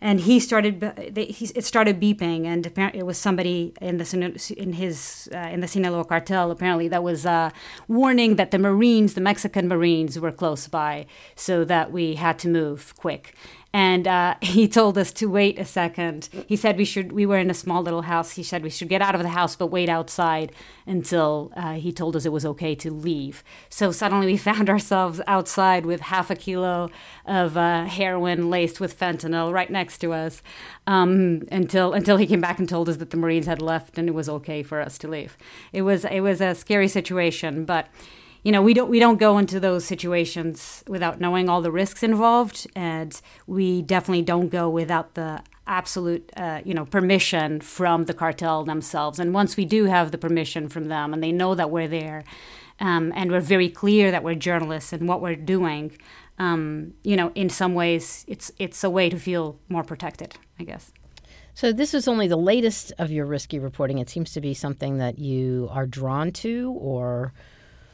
and 0.03 0.19
he 0.19 0.37
started 0.37 0.81
they, 1.15 1.25
he, 1.25 1.45
it 1.55 1.63
started 1.63 1.99
beeping 1.99 2.45
and 2.45 2.65
apparently 2.65 2.99
it 2.99 3.05
was 3.05 3.17
somebody 3.17 3.73
in 3.81 3.97
the 3.97 4.53
in 4.57 4.73
his 4.73 5.29
uh, 5.33 5.37
in 5.53 5.61
the 5.61 5.67
Sinaloa 5.67 6.03
cartel. 6.03 6.51
Apparently 6.51 6.89
that 6.89 7.03
was 7.03 7.25
uh, 7.25 7.49
warning 7.87 8.35
that 8.35 8.51
the 8.51 8.59
Marines 8.59 9.13
the 9.13 9.21
Mexican 9.21 9.67
Marines 9.67 10.19
were 10.19 10.31
close 10.31 10.67
by 10.67 11.05
so 11.35 11.63
that 11.63 11.91
we 11.91 12.15
had 12.15 12.37
to 12.39 12.49
move 12.49 12.93
quick 12.97 13.33
and 13.73 14.07
uh, 14.07 14.35
he 14.41 14.67
told 14.67 14.97
us 14.97 15.11
to 15.13 15.25
wait 15.25 15.57
a 15.57 15.65
second. 15.65 16.29
He 16.47 16.55
said 16.55 16.77
we 16.77 16.85
should. 16.85 17.11
We 17.11 17.25
were 17.25 17.39
in 17.39 17.49
a 17.49 17.55
small 17.55 17.81
little 17.81 18.03
house. 18.03 18.33
He 18.33 18.43
said 18.43 18.63
we 18.63 18.69
should 18.69 18.89
get 18.89 19.01
out 19.01 19.15
of 19.15 19.21
the 19.21 19.29
house, 19.29 19.55
but 19.55 19.67
wait 19.67 19.89
outside 19.89 20.51
until 20.85 21.51
uh, 21.55 21.73
he 21.73 21.91
told 21.91 22.15
us 22.15 22.25
it 22.25 22.31
was 22.31 22.45
okay 22.45 22.75
to 22.75 22.91
leave. 22.91 23.43
So 23.69 23.91
suddenly 23.91 24.27
we 24.27 24.37
found 24.51 24.69
ourselves 24.69 25.19
outside 25.27 25.85
with 25.85 26.01
half 26.01 26.29
a 26.29 26.35
kilo 26.35 26.89
of 27.25 27.57
uh, 27.57 27.85
heroin 27.85 28.49
laced 28.49 28.79
with 28.79 28.97
fentanyl 28.97 29.51
right 29.51 29.71
next 29.71 29.97
to 29.99 30.13
us, 30.13 30.43
um, 30.85 31.43
until 31.51 31.93
until 31.93 32.17
he 32.17 32.27
came 32.27 32.41
back 32.41 32.59
and 32.59 32.69
told 32.69 32.87
us 32.87 32.97
that 32.97 33.09
the 33.09 33.17
Marines 33.17 33.47
had 33.47 33.61
left 33.61 33.97
and 33.97 34.07
it 34.07 34.13
was 34.13 34.29
okay 34.29 34.61
for 34.61 34.79
us 34.81 34.97
to 34.99 35.07
leave. 35.07 35.35
It 35.71 35.81
was 35.81 36.05
it 36.05 36.19
was 36.19 36.41
a 36.41 36.53
scary 36.53 36.87
situation, 36.87 37.65
but 37.65 37.87
you 38.43 38.51
know 38.51 38.61
we 38.61 38.73
don't 38.73 38.89
we 38.89 38.99
don't 38.99 39.19
go 39.19 39.37
into 39.37 39.59
those 39.59 39.85
situations 39.85 40.83
without 40.87 41.19
knowing 41.19 41.49
all 41.49 41.61
the 41.61 41.71
risks 41.71 42.03
involved 42.03 42.67
and 42.75 43.21
we 43.47 43.81
definitely 43.81 44.21
don't 44.21 44.49
go 44.49 44.69
without 44.69 45.15
the 45.15 45.41
absolute 45.65 46.29
uh, 46.35 46.61
you 46.65 46.73
know 46.73 46.85
permission 46.85 47.61
from 47.61 48.05
the 48.05 48.13
cartel 48.13 48.63
themselves. 48.63 49.19
And 49.19 49.33
once 49.33 49.55
we 49.55 49.65
do 49.65 49.85
have 49.85 50.11
the 50.11 50.17
permission 50.17 50.67
from 50.67 50.89
them 50.89 51.13
and 51.13 51.23
they 51.23 51.31
know 51.31 51.55
that 51.55 51.71
we're 51.71 51.87
there 51.87 52.23
um, 52.79 53.13
and 53.15 53.31
we're 53.31 53.39
very 53.39 53.69
clear 53.69 54.11
that 54.11 54.23
we're 54.23 54.35
journalists 54.35 54.91
and 54.91 55.07
what 55.07 55.21
we're 55.21 55.35
doing 55.35 55.97
um, 56.39 56.93
you 57.03 57.15
know 57.15 57.31
in 57.35 57.49
some 57.49 57.73
ways 57.75 58.25
it's 58.27 58.51
it's 58.59 58.83
a 58.83 58.89
way 58.89 59.09
to 59.09 59.17
feel 59.17 59.57
more 59.69 59.83
protected 59.83 60.35
i 60.59 60.63
guess. 60.63 60.91
So 61.55 61.71
this 61.71 61.93
is 61.93 62.07
only 62.07 62.27
the 62.27 62.35
latest 62.35 62.93
of 62.97 63.11
your 63.11 63.27
risky 63.27 63.59
reporting. 63.59 63.99
It 63.99 64.09
seems 64.09 64.33
to 64.33 64.41
be 64.41 64.55
something 64.55 64.97
that 64.97 65.19
you 65.19 65.69
are 65.71 65.85
drawn 65.85 66.31
to 66.31 66.75
or 66.79 67.31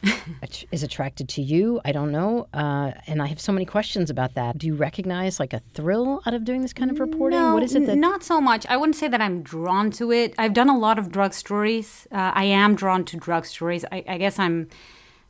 is 0.72 0.84
attracted 0.84 1.30
to 1.30 1.42
you. 1.42 1.82
I 1.84 1.92
don't 1.92 2.12
know. 2.12 2.48
Uh, 2.54 2.92
and 3.08 3.22
I 3.22 3.28
have 3.28 3.40
so 3.40 3.52
many 3.52 3.66
questions 3.66 4.10
about 4.10 4.36
that. 4.36 4.58
Do 4.58 4.68
you 4.68 4.76
recognize 4.76 5.40
like 5.40 5.54
a 5.54 5.62
thrill 5.74 6.22
out 6.26 6.34
of 6.34 6.44
doing 6.46 6.62
this 6.62 6.74
kind 6.74 6.92
of 6.92 7.00
reporting? 7.00 7.40
No, 7.40 7.54
what 7.54 7.64
is 7.64 7.76
it 7.76 7.86
that. 7.86 7.98
Not 7.98 8.24
so 8.24 8.40
much. 8.40 8.66
I 8.68 8.78
wouldn't 8.78 8.96
say 8.96 9.08
that 9.08 9.22
I'm 9.22 9.42
drawn 9.42 9.92
to 9.92 10.12
it. 10.12 10.34
I've 10.38 10.54
done 10.54 10.70
a 10.70 10.78
lot 10.78 11.00
of 11.00 11.12
drug 11.12 11.34
stories. 11.34 12.08
Uh, 12.12 12.32
I 12.34 12.46
am 12.46 12.76
drawn 12.76 13.06
to 13.06 13.18
drug 13.18 13.46
stories. 13.46 13.86
I, 13.92 14.04
I, 14.08 14.18
guess 14.18 14.40
I'm. 14.40 14.68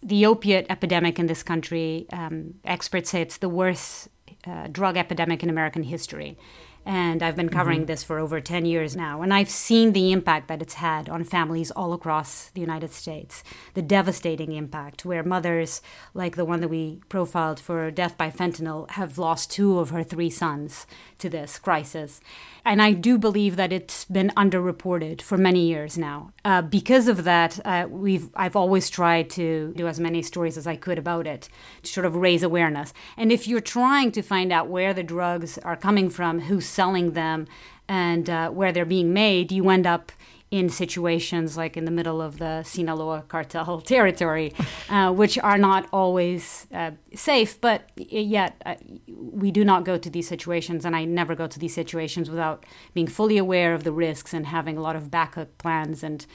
The 0.01 0.25
opiate 0.25 0.65
epidemic 0.69 1.19
in 1.19 1.25
this 1.27 1.43
country, 1.43 2.05
um, 2.13 2.53
experts 2.63 3.09
say 3.09 3.21
it's 3.21 3.38
the 3.38 3.49
worst 3.49 4.07
uh, 4.47 4.67
drug 4.67 4.95
epidemic 4.95 5.43
in 5.43 5.49
American 5.49 5.83
history. 5.83 6.38
And 6.86 7.21
I've 7.21 7.36
been 7.36 7.50
covering 7.50 7.81
mm-hmm. 7.81 7.88
this 7.88 8.03
for 8.03 8.19
over 8.19 8.39
10 8.39 8.65
years 8.65 8.95
now. 8.95 9.21
And 9.21 9.33
I've 9.33 9.50
seen 9.50 9.93
the 9.93 10.12
impact 10.12 10.48
that 10.48 10.62
it's 10.62 10.75
had 10.75 11.09
on 11.09 11.24
families 11.24 11.71
all 11.71 11.93
across 11.93 12.50
the 12.50 12.62
United 12.62 12.91
States. 12.91 13.43
The 13.74 13.81
devastating 13.81 14.53
impact, 14.53 15.05
where 15.05 15.24
mothers, 15.24 15.81
like 16.13 16.36
the 16.36 16.45
one 16.45 16.62
that 16.62 16.69
we 16.69 17.01
profiled 17.09 17.59
for 17.59 17.91
death 17.91 18.17
by 18.17 18.31
fentanyl, 18.31 18.89
have 18.91 19.17
lost 19.17 19.51
two 19.51 19.77
of 19.79 19.89
her 19.91 20.03
three 20.03 20.29
sons 20.29 20.88
to 21.19 21.29
this 21.29 21.59
crisis. 21.59 22.21
And 22.69 22.83
I 22.83 22.93
do 22.93 23.17
believe 23.17 23.55
that 23.55 23.73
it's 23.73 24.05
been 24.05 24.31
underreported 24.38 25.23
for 25.23 25.39
many 25.39 25.65
years 25.65 25.97
now. 25.97 26.33
Uh, 26.45 26.61
because 26.61 27.07
of 27.07 27.23
that, 27.23 27.59
uh, 27.65 27.88
we've 27.89 28.29
I've 28.35 28.55
always 28.55 28.91
tried 28.91 29.31
to 29.31 29.73
do 29.75 29.88
as 29.88 29.99
many 29.99 30.21
stories 30.21 30.55
as 30.55 30.67
I 30.67 30.75
could 30.75 30.99
about 30.99 31.25
it 31.25 31.49
to 31.81 31.91
sort 31.91 32.05
of 32.05 32.15
raise 32.15 32.43
awareness. 32.43 32.93
And 33.17 33.31
if 33.31 33.47
you're 33.47 33.59
trying 33.59 34.11
to 34.11 34.21
find 34.21 34.51
out 34.51 34.67
where 34.67 34.93
the 34.93 35.01
drugs 35.01 35.57
are 35.57 35.75
coming 35.75 36.11
from, 36.11 36.41
who's 36.41 36.67
selling 36.67 37.13
them, 37.13 37.47
and 37.88 38.29
uh, 38.29 38.51
where 38.51 38.71
they're 38.71 38.85
being 38.85 39.13
made, 39.13 39.51
you 39.51 39.67
end 39.71 39.88
up 39.88 40.11
in 40.51 40.67
situations 40.67 41.57
like 41.57 41.77
in 41.77 41.85
the 41.85 41.91
middle 41.91 42.21
of 42.21 42.39
the 42.39 42.63
Sinaloa 42.63 43.23
cartel 43.27 43.81
territory, 43.95 44.53
uh, 44.89 45.11
which 45.11 45.37
are 45.39 45.57
not 45.57 45.87
always 45.93 46.65
uh, 46.73 46.91
safe. 47.13 47.61
But 47.61 47.89
yet, 47.95 48.61
uh, 48.65 48.75
we 49.07 49.51
do 49.51 49.63
not 49.63 49.85
go 49.85 49.97
to 49.97 50.09
these 50.09 50.27
situations, 50.27 50.85
and 50.85 50.95
I 50.95 51.05
never 51.05 51.35
go 51.35 51.47
to 51.47 51.59
these 51.59 51.75
situations 51.75 52.29
without 52.29 52.65
being 52.93 53.07
fully 53.07 53.37
aware 53.37 53.73
of 53.73 53.83
the 53.83 53.91
risks 53.91 54.33
and 54.33 54.47
having 54.47 54.77
a 54.77 54.81
lot 54.81 54.95
of 54.95 55.11
backup 55.11 55.57
plans 55.57 56.03
and 56.03 56.25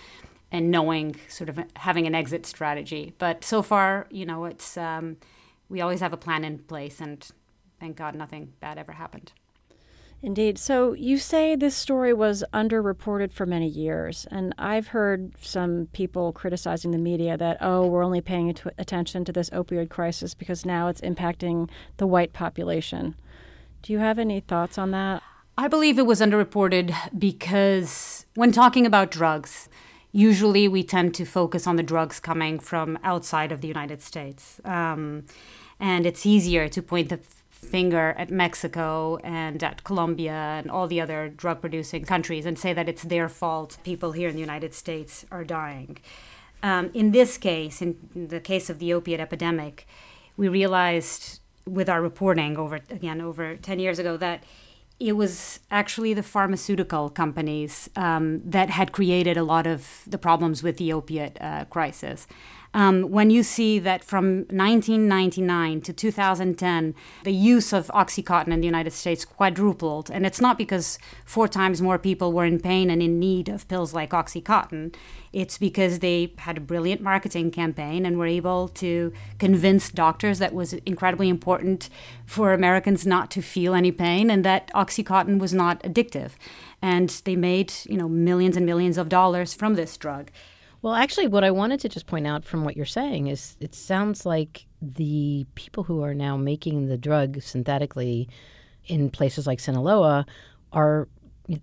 and 0.52 0.70
knowing 0.70 1.16
sort 1.28 1.48
of 1.50 1.58
having 1.76 2.06
an 2.06 2.14
exit 2.14 2.46
strategy. 2.46 3.12
But 3.18 3.44
so 3.44 3.60
far, 3.60 4.06
you 4.10 4.24
know, 4.24 4.44
it's 4.44 4.76
um, 4.76 5.16
we 5.68 5.80
always 5.80 5.98
have 6.00 6.12
a 6.12 6.16
plan 6.16 6.44
in 6.44 6.58
place, 6.58 7.00
and 7.00 7.26
thank 7.80 7.96
God 7.96 8.14
nothing 8.14 8.52
bad 8.60 8.78
ever 8.78 8.92
happened. 8.92 9.32
Indeed. 10.24 10.56
So 10.56 10.94
you 10.94 11.18
say 11.18 11.54
this 11.54 11.76
story 11.76 12.14
was 12.14 12.42
underreported 12.54 13.30
for 13.30 13.44
many 13.44 13.68
years, 13.68 14.26
and 14.30 14.54
I've 14.56 14.88
heard 14.88 15.34
some 15.42 15.88
people 15.92 16.32
criticizing 16.32 16.92
the 16.92 16.98
media 16.98 17.36
that, 17.36 17.58
oh, 17.60 17.86
we're 17.86 18.02
only 18.02 18.22
paying 18.22 18.56
attention 18.78 19.26
to 19.26 19.32
this 19.32 19.50
opioid 19.50 19.90
crisis 19.90 20.32
because 20.32 20.64
now 20.64 20.88
it's 20.88 21.02
impacting 21.02 21.68
the 21.98 22.06
white 22.06 22.32
population. 22.32 23.16
Do 23.82 23.92
you 23.92 23.98
have 23.98 24.18
any 24.18 24.40
thoughts 24.40 24.78
on 24.78 24.92
that? 24.92 25.22
I 25.58 25.68
believe 25.68 25.98
it 25.98 26.06
was 26.06 26.22
underreported 26.22 26.94
because 27.18 28.24
when 28.34 28.50
talking 28.50 28.86
about 28.86 29.10
drugs, 29.10 29.68
usually 30.10 30.68
we 30.68 30.82
tend 30.82 31.14
to 31.16 31.26
focus 31.26 31.66
on 31.66 31.76
the 31.76 31.82
drugs 31.82 32.18
coming 32.18 32.58
from 32.58 32.98
outside 33.04 33.52
of 33.52 33.60
the 33.60 33.68
United 33.68 34.00
States. 34.00 34.58
Um, 34.64 35.26
and 35.78 36.06
it's 36.06 36.24
easier 36.24 36.66
to 36.68 36.80
point 36.80 37.10
the 37.10 37.20
finger 37.64 38.14
at 38.16 38.30
Mexico 38.30 39.18
and 39.24 39.62
at 39.62 39.84
Colombia 39.84 40.32
and 40.32 40.70
all 40.70 40.86
the 40.86 41.00
other 41.00 41.28
drug 41.28 41.60
producing 41.60 42.04
countries 42.04 42.46
and 42.46 42.58
say 42.58 42.72
that 42.72 42.88
it's 42.88 43.02
their 43.02 43.28
fault 43.28 43.78
people 43.84 44.12
here 44.12 44.28
in 44.28 44.34
the 44.34 44.40
United 44.40 44.74
States 44.74 45.24
are 45.30 45.44
dying. 45.44 45.98
Um, 46.62 46.90
in 46.94 47.12
this 47.12 47.36
case, 47.36 47.82
in 47.82 47.96
the 48.14 48.40
case 48.40 48.70
of 48.70 48.78
the 48.78 48.92
opiate 48.92 49.20
epidemic, 49.20 49.86
we 50.36 50.48
realized 50.48 51.40
with 51.66 51.88
our 51.88 52.02
reporting 52.02 52.56
over 52.56 52.76
again 52.90 53.20
over 53.20 53.56
10 53.56 53.78
years 53.78 53.98
ago 53.98 54.16
that 54.16 54.44
it 55.00 55.12
was 55.12 55.60
actually 55.70 56.14
the 56.14 56.22
pharmaceutical 56.22 57.10
companies 57.10 57.90
um, 57.96 58.40
that 58.48 58.70
had 58.70 58.92
created 58.92 59.36
a 59.36 59.42
lot 59.42 59.66
of 59.66 60.02
the 60.06 60.18
problems 60.18 60.62
with 60.62 60.76
the 60.76 60.92
opiate 60.92 61.36
uh, 61.40 61.64
crisis 61.66 62.26
um, 62.74 63.02
when 63.02 63.30
you 63.30 63.44
see 63.44 63.78
that 63.78 64.02
from 64.02 64.46
1999 64.50 65.80
to 65.82 65.92
2010, 65.92 66.94
the 67.22 67.32
use 67.32 67.72
of 67.72 67.86
Oxycontin 67.94 68.52
in 68.52 68.60
the 68.60 68.66
United 68.66 68.92
States 68.92 69.24
quadrupled. 69.24 70.10
And 70.10 70.26
it's 70.26 70.40
not 70.40 70.58
because 70.58 70.98
four 71.24 71.46
times 71.46 71.80
more 71.80 72.00
people 72.00 72.32
were 72.32 72.44
in 72.44 72.58
pain 72.58 72.90
and 72.90 73.00
in 73.00 73.20
need 73.20 73.48
of 73.48 73.68
pills 73.68 73.94
like 73.94 74.10
Oxycontin. 74.10 74.92
It's 75.32 75.56
because 75.56 76.00
they 76.00 76.34
had 76.38 76.56
a 76.56 76.60
brilliant 76.60 77.00
marketing 77.00 77.52
campaign 77.52 78.04
and 78.04 78.18
were 78.18 78.26
able 78.26 78.68
to 78.68 79.12
convince 79.38 79.88
doctors 79.90 80.40
that 80.40 80.52
was 80.52 80.72
incredibly 80.72 81.28
important 81.28 81.88
for 82.26 82.52
Americans 82.52 83.06
not 83.06 83.30
to 83.32 83.42
feel 83.42 83.74
any 83.74 83.92
pain 83.92 84.30
and 84.30 84.44
that 84.44 84.72
Oxycontin 84.74 85.38
was 85.38 85.54
not 85.54 85.80
addictive. 85.84 86.32
And 86.82 87.08
they 87.24 87.36
made, 87.36 87.72
you 87.84 87.96
know, 87.96 88.08
millions 88.08 88.56
and 88.56 88.66
millions 88.66 88.98
of 88.98 89.08
dollars 89.08 89.54
from 89.54 89.74
this 89.74 89.96
drug. 89.96 90.32
Well, 90.84 90.92
actually, 90.92 91.28
what 91.28 91.44
I 91.44 91.50
wanted 91.50 91.80
to 91.80 91.88
just 91.88 92.04
point 92.04 92.26
out 92.26 92.44
from 92.44 92.62
what 92.62 92.76
you're 92.76 92.84
saying 92.84 93.28
is 93.28 93.56
it 93.58 93.74
sounds 93.74 94.26
like 94.26 94.66
the 94.82 95.46
people 95.54 95.82
who 95.82 96.02
are 96.02 96.12
now 96.12 96.36
making 96.36 96.88
the 96.88 96.98
drug 96.98 97.40
synthetically 97.40 98.28
in 98.84 99.08
places 99.08 99.46
like 99.46 99.60
Sinaloa 99.60 100.26
are 100.74 101.08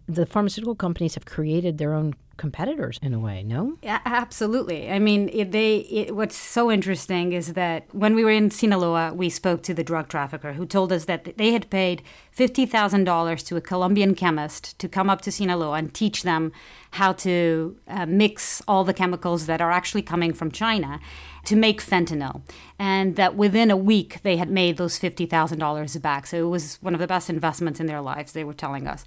the 0.08 0.26
pharmaceutical 0.26 0.76
companies 0.76 1.16
have 1.16 1.26
created 1.26 1.78
their 1.78 1.94
own 1.94 2.14
competitors 2.38 2.98
in 3.04 3.14
a 3.14 3.20
way 3.20 3.44
no? 3.44 3.76
Yeah, 3.84 4.00
absolutely. 4.06 4.90
I 4.90 4.98
mean 4.98 5.30
it, 5.30 5.52
they 5.52 5.78
it, 6.00 6.16
what's 6.16 6.36
so 6.36 6.72
interesting 6.72 7.34
is 7.34 7.54
that 7.54 7.86
when 7.94 8.16
we 8.16 8.24
were 8.24 8.32
in 8.32 8.50
sinaloa 8.50 9.14
we 9.14 9.30
spoke 9.30 9.62
to 9.64 9.74
the 9.74 9.84
drug 9.84 10.08
trafficker 10.08 10.54
who 10.54 10.66
told 10.66 10.92
us 10.92 11.06
that 11.06 11.38
they 11.38 11.52
had 11.52 11.70
paid 11.70 12.02
$50000 12.36 13.46
to 13.46 13.58
a 13.58 13.62
colombian 13.62 14.16
chemist 14.16 14.80
to 14.80 14.88
come 14.88 15.10
up 15.10 15.22
to 15.22 15.32
sinaloa 15.32 15.78
and 15.78 15.94
teach 15.94 16.24
them 16.24 16.52
how 16.92 17.14
to 17.14 17.78
uh, 17.88 18.06
mix 18.08 18.62
all 18.68 18.84
the 18.84 18.94
chemicals 18.94 19.46
that 19.46 19.62
are 19.62 19.72
actually 19.72 20.02
coming 20.02 20.34
from 20.34 20.50
china 20.52 21.00
to 21.46 21.56
make 21.56 21.82
fentanyl. 21.82 22.42
And 22.78 23.16
that 23.16 23.36
within 23.36 23.72
a 23.72 23.78
week, 23.78 24.22
they 24.24 24.38
had 24.38 24.50
made 24.50 24.78
those 24.78 25.00
$50,000 25.00 26.02
back. 26.02 26.28
So 26.28 26.38
it 26.38 26.50
was 26.50 26.78
one 26.82 26.94
of 26.94 27.00
the 27.00 27.08
best 27.08 27.30
investments 27.30 27.80
in 27.80 27.88
their 27.88 28.02
lives, 28.02 28.34
they 28.34 28.44
were 28.44 28.54
telling 28.54 28.88
us. 28.88 29.06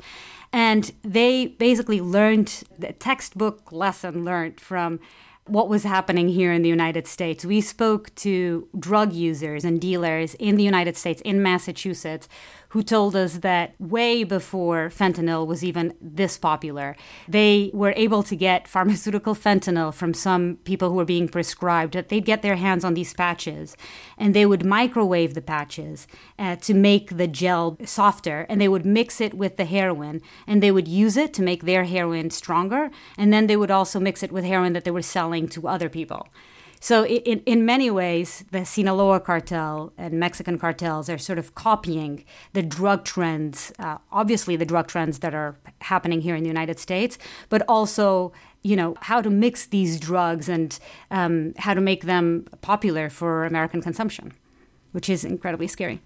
And 0.52 0.92
they 1.02 1.46
basically 1.46 2.00
learned 2.00 2.62
the 2.78 2.92
textbook 2.92 3.72
lesson 3.72 4.24
learned 4.24 4.60
from 4.60 5.00
what 5.46 5.68
was 5.68 5.84
happening 5.84 6.28
here 6.28 6.52
in 6.52 6.62
the 6.62 6.68
United 6.68 7.06
States. 7.06 7.44
We 7.44 7.60
spoke 7.60 8.14
to 8.16 8.66
drug 8.78 9.12
users 9.12 9.64
and 9.64 9.80
dealers 9.80 10.34
in 10.34 10.56
the 10.56 10.62
United 10.62 10.96
States, 10.96 11.20
in 11.22 11.42
Massachusetts, 11.42 12.28
who 12.74 12.82
told 12.82 13.14
us 13.14 13.34
that 13.34 13.72
way 13.78 14.24
before 14.24 14.88
fentanyl 14.88 15.46
was 15.46 15.62
even 15.62 15.94
this 16.00 16.36
popular, 16.36 16.96
they 17.28 17.70
were 17.72 17.94
able 17.96 18.24
to 18.24 18.34
get 18.34 18.66
pharmaceutical 18.66 19.32
fentanyl 19.32 19.94
from 19.94 20.12
some 20.12 20.56
people 20.64 20.88
who 20.90 20.96
were 20.96 21.04
being 21.04 21.28
prescribed, 21.28 21.94
that 21.94 22.08
they'd 22.08 22.24
get 22.24 22.42
their 22.42 22.56
hands 22.56 22.84
on 22.84 22.94
these 22.94 23.14
patches 23.14 23.76
and 24.18 24.34
they 24.34 24.44
would 24.44 24.64
microwave 24.66 25.34
the 25.34 25.40
patches 25.40 26.08
uh, 26.36 26.56
to 26.56 26.74
make 26.74 27.16
the 27.16 27.28
gel 27.28 27.78
softer 27.84 28.44
and 28.48 28.60
they 28.60 28.68
would 28.68 28.84
mix 28.84 29.20
it 29.20 29.34
with 29.34 29.56
the 29.56 29.66
heroin 29.66 30.20
and 30.44 30.60
they 30.60 30.72
would 30.72 30.88
use 30.88 31.16
it 31.16 31.32
to 31.32 31.42
make 31.42 31.62
their 31.62 31.84
heroin 31.84 32.28
stronger 32.28 32.90
and 33.16 33.32
then 33.32 33.46
they 33.46 33.56
would 33.56 33.70
also 33.70 34.00
mix 34.00 34.24
it 34.24 34.32
with 34.32 34.44
heroin 34.44 34.72
that 34.72 34.82
they 34.82 34.90
were 34.90 35.00
selling 35.00 35.46
to 35.46 35.68
other 35.68 35.88
people. 35.88 36.26
So, 36.84 37.06
in, 37.06 37.40
in 37.46 37.64
many 37.64 37.90
ways, 37.90 38.44
the 38.50 38.66
Sinaloa 38.66 39.18
cartel 39.18 39.94
and 39.96 40.20
Mexican 40.20 40.58
cartels 40.58 41.08
are 41.08 41.16
sort 41.16 41.38
of 41.38 41.54
copying 41.54 42.26
the 42.52 42.62
drug 42.62 43.06
trends, 43.06 43.72
uh, 43.78 43.96
obviously, 44.12 44.54
the 44.56 44.66
drug 44.66 44.86
trends 44.86 45.20
that 45.20 45.34
are 45.34 45.56
happening 45.80 46.20
here 46.20 46.36
in 46.36 46.42
the 46.42 46.48
United 46.50 46.78
States, 46.78 47.16
but 47.48 47.62
also 47.68 48.34
you 48.60 48.76
know 48.76 48.96
how 49.00 49.22
to 49.22 49.30
mix 49.30 49.64
these 49.64 49.98
drugs 49.98 50.46
and 50.46 50.78
um, 51.10 51.54
how 51.56 51.72
to 51.72 51.80
make 51.80 52.04
them 52.04 52.44
popular 52.60 53.08
for 53.08 53.46
American 53.46 53.80
consumption, 53.80 54.34
which 54.92 55.08
is 55.08 55.24
incredibly 55.24 55.66
scary. 55.66 56.02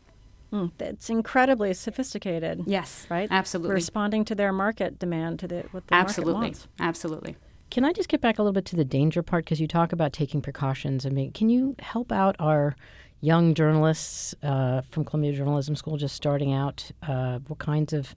Mm, 0.52 0.70
it's 0.78 1.10
incredibly 1.10 1.74
sophisticated. 1.74 2.62
Yes, 2.66 3.04
right. 3.10 3.26
Absolutely, 3.32 3.74
responding 3.74 4.24
to 4.26 4.36
their 4.36 4.52
market 4.52 5.00
demand 5.00 5.40
to 5.40 5.48
the 5.48 5.64
what 5.72 5.88
the 5.88 5.94
absolutely, 5.96 6.34
market 6.34 6.46
wants. 6.46 6.68
Absolutely. 6.78 7.36
Can 7.70 7.84
I 7.84 7.92
just 7.92 8.08
get 8.08 8.20
back 8.20 8.38
a 8.38 8.42
little 8.42 8.52
bit 8.52 8.64
to 8.66 8.76
the 8.76 8.84
danger 8.84 9.22
part? 9.22 9.44
Because 9.44 9.60
you 9.60 9.68
talk 9.68 9.92
about 9.92 10.12
taking 10.12 10.40
precautions. 10.40 11.04
I 11.04 11.10
mean, 11.10 11.32
can 11.32 11.48
you 11.48 11.76
help 11.80 12.12
out 12.12 12.36
our 12.38 12.76
young 13.20 13.54
journalists 13.54 14.34
uh, 14.42 14.82
from 14.90 15.04
Columbia 15.04 15.32
Journalism 15.32 15.76
School 15.76 15.96
just 15.96 16.14
starting 16.14 16.52
out? 16.52 16.90
Uh, 17.02 17.40
what 17.46 17.58
kinds 17.58 17.92
of 17.92 18.14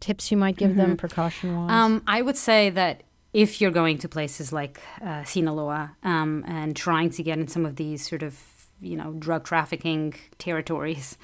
tips 0.00 0.30
you 0.30 0.36
might 0.36 0.56
give 0.56 0.70
mm-hmm. 0.70 0.80
them 0.80 0.96
precaution 0.96 1.56
wise? 1.56 1.70
Um, 1.70 2.02
I 2.06 2.22
would 2.22 2.36
say 2.36 2.70
that 2.70 3.02
if 3.32 3.60
you're 3.60 3.70
going 3.70 3.98
to 3.98 4.08
places 4.08 4.52
like 4.52 4.80
uh, 5.00 5.24
Sinaloa 5.24 5.96
um, 6.02 6.44
and 6.48 6.74
trying 6.74 7.10
to 7.10 7.22
get 7.22 7.38
in 7.38 7.46
some 7.48 7.64
of 7.64 7.76
these 7.76 8.08
sort 8.08 8.22
of 8.22 8.38
you 8.80 8.96
know 8.96 9.12
drug 9.12 9.44
trafficking 9.44 10.14
territories, 10.38 11.16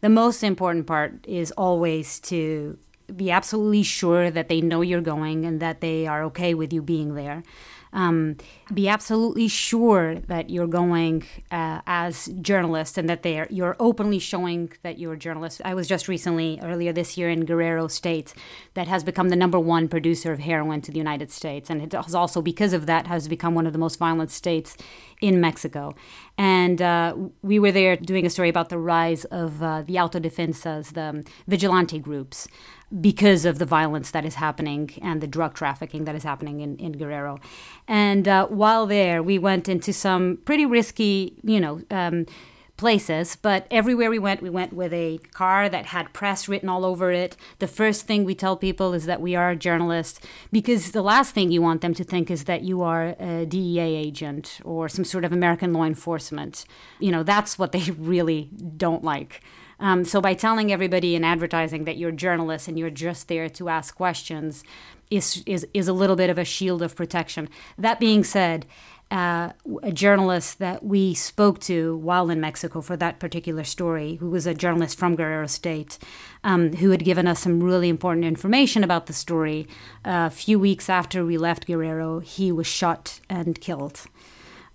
the 0.00 0.08
most 0.08 0.42
important 0.42 0.86
part 0.86 1.24
is 1.28 1.52
always 1.52 2.18
to 2.20 2.78
be 3.16 3.30
absolutely 3.30 3.82
sure 3.82 4.30
that 4.30 4.48
they 4.48 4.60
know 4.60 4.80
you're 4.80 5.00
going 5.00 5.44
and 5.44 5.60
that 5.60 5.80
they 5.80 6.06
are 6.06 6.22
okay 6.24 6.54
with 6.54 6.72
you 6.72 6.82
being 6.82 7.14
there. 7.14 7.42
Um, 7.94 8.36
be 8.72 8.88
absolutely 8.88 9.48
sure 9.48 10.14
that 10.14 10.48
you're 10.48 10.66
going 10.66 11.24
uh, 11.50 11.82
as 11.86 12.30
journalists 12.40 12.96
and 12.96 13.06
that 13.10 13.22
they're 13.22 13.46
you're 13.50 13.76
openly 13.78 14.18
showing 14.18 14.72
that 14.82 14.98
you're 14.98 15.12
a 15.12 15.18
journalist. 15.18 15.60
I 15.62 15.74
was 15.74 15.86
just 15.86 16.08
recently 16.08 16.58
earlier 16.62 16.92
this 16.92 17.18
year 17.18 17.28
in 17.28 17.44
Guerrero 17.44 17.88
State, 17.88 18.32
that 18.72 18.88
has 18.88 19.04
become 19.04 19.28
the 19.28 19.36
number 19.36 19.60
one 19.60 19.88
producer 19.88 20.32
of 20.32 20.38
heroin 20.38 20.80
to 20.82 20.90
the 20.90 20.96
United 20.96 21.30
States, 21.30 21.68
and 21.68 21.82
it 21.82 21.92
has 21.92 22.14
also 22.14 22.40
because 22.40 22.72
of 22.72 22.86
that 22.86 23.08
has 23.08 23.28
become 23.28 23.54
one 23.54 23.66
of 23.66 23.74
the 23.74 23.78
most 23.78 23.98
violent 23.98 24.30
states 24.30 24.74
in 25.20 25.38
Mexico. 25.38 25.94
And 26.38 26.80
uh, 26.80 27.14
we 27.42 27.58
were 27.58 27.72
there 27.72 27.96
doing 27.96 28.24
a 28.24 28.30
story 28.30 28.48
about 28.48 28.70
the 28.70 28.78
rise 28.78 29.26
of 29.26 29.62
uh, 29.62 29.82
the 29.82 29.96
autodefensas, 29.96 30.94
the 30.94 31.30
vigilante 31.46 31.98
groups 31.98 32.48
because 33.00 33.44
of 33.44 33.58
the 33.58 33.64
violence 33.64 34.10
that 34.10 34.24
is 34.24 34.34
happening 34.34 34.90
and 35.00 35.20
the 35.20 35.26
drug 35.26 35.54
trafficking 35.54 36.04
that 36.04 36.14
is 36.14 36.24
happening 36.24 36.60
in, 36.60 36.76
in 36.76 36.92
Guerrero. 36.92 37.38
And 37.88 38.28
uh, 38.28 38.46
while 38.48 38.86
there, 38.86 39.22
we 39.22 39.38
went 39.38 39.68
into 39.68 39.92
some 39.92 40.38
pretty 40.44 40.66
risky, 40.66 41.34
you 41.42 41.60
know, 41.60 41.82
um, 41.90 42.26
places, 42.76 43.36
but 43.36 43.66
everywhere 43.70 44.10
we 44.10 44.18
went, 44.18 44.42
we 44.42 44.50
went 44.50 44.72
with 44.72 44.92
a 44.92 45.18
car 45.32 45.68
that 45.68 45.86
had 45.86 46.12
press 46.12 46.48
written 46.48 46.68
all 46.68 46.84
over 46.84 47.12
it. 47.12 47.36
The 47.60 47.68
first 47.68 48.06
thing 48.06 48.24
we 48.24 48.34
tell 48.34 48.56
people 48.56 48.92
is 48.92 49.06
that 49.06 49.20
we 49.20 49.36
are 49.36 49.54
journalists 49.54 50.20
because 50.50 50.90
the 50.90 51.02
last 51.02 51.32
thing 51.32 51.52
you 51.52 51.62
want 51.62 51.80
them 51.80 51.94
to 51.94 52.02
think 52.02 52.30
is 52.30 52.44
that 52.44 52.62
you 52.62 52.82
are 52.82 53.14
a 53.20 53.46
DEA 53.46 53.94
agent 53.94 54.60
or 54.64 54.88
some 54.88 55.04
sort 55.04 55.24
of 55.24 55.32
American 55.32 55.72
law 55.72 55.84
enforcement. 55.84 56.64
You 56.98 57.12
know, 57.12 57.22
that's 57.22 57.56
what 57.56 57.70
they 57.70 57.90
really 57.98 58.50
don't 58.76 59.04
like. 59.04 59.42
Um, 59.82 60.04
so 60.04 60.20
by 60.20 60.34
telling 60.34 60.72
everybody 60.72 61.16
in 61.16 61.24
advertising 61.24 61.84
that 61.84 61.98
you're 61.98 62.12
journalists 62.12 62.68
and 62.68 62.78
you're 62.78 62.88
just 62.88 63.26
there 63.26 63.48
to 63.50 63.68
ask 63.68 63.96
questions 63.96 64.62
is, 65.10 65.42
is, 65.44 65.66
is 65.74 65.88
a 65.88 65.92
little 65.92 66.14
bit 66.16 66.30
of 66.30 66.38
a 66.38 66.44
shield 66.44 66.82
of 66.82 66.94
protection. 66.94 67.48
That 67.76 67.98
being 67.98 68.22
said, 68.22 68.64
uh, 69.10 69.52
a 69.82 69.92
journalist 69.92 70.60
that 70.60 70.84
we 70.84 71.14
spoke 71.14 71.58
to 71.60 71.96
while 71.96 72.30
in 72.30 72.40
Mexico 72.40 72.80
for 72.80 72.96
that 72.96 73.18
particular 73.18 73.64
story, 73.64 74.14
who 74.14 74.30
was 74.30 74.46
a 74.46 74.54
journalist 74.54 74.98
from 74.98 75.16
Guerrero 75.16 75.48
State, 75.48 75.98
um, 76.44 76.74
who 76.74 76.90
had 76.90 77.04
given 77.04 77.26
us 77.26 77.40
some 77.40 77.62
really 77.62 77.90
important 77.90 78.24
information 78.24 78.82
about 78.82 79.06
the 79.06 79.12
story. 79.12 79.66
Uh, 80.04 80.28
a 80.28 80.30
few 80.30 80.58
weeks 80.58 80.88
after 80.88 81.26
we 81.26 81.36
left 81.36 81.66
Guerrero, 81.66 82.20
he 82.20 82.50
was 82.52 82.66
shot 82.66 83.20
and 83.28 83.60
killed. 83.60 84.06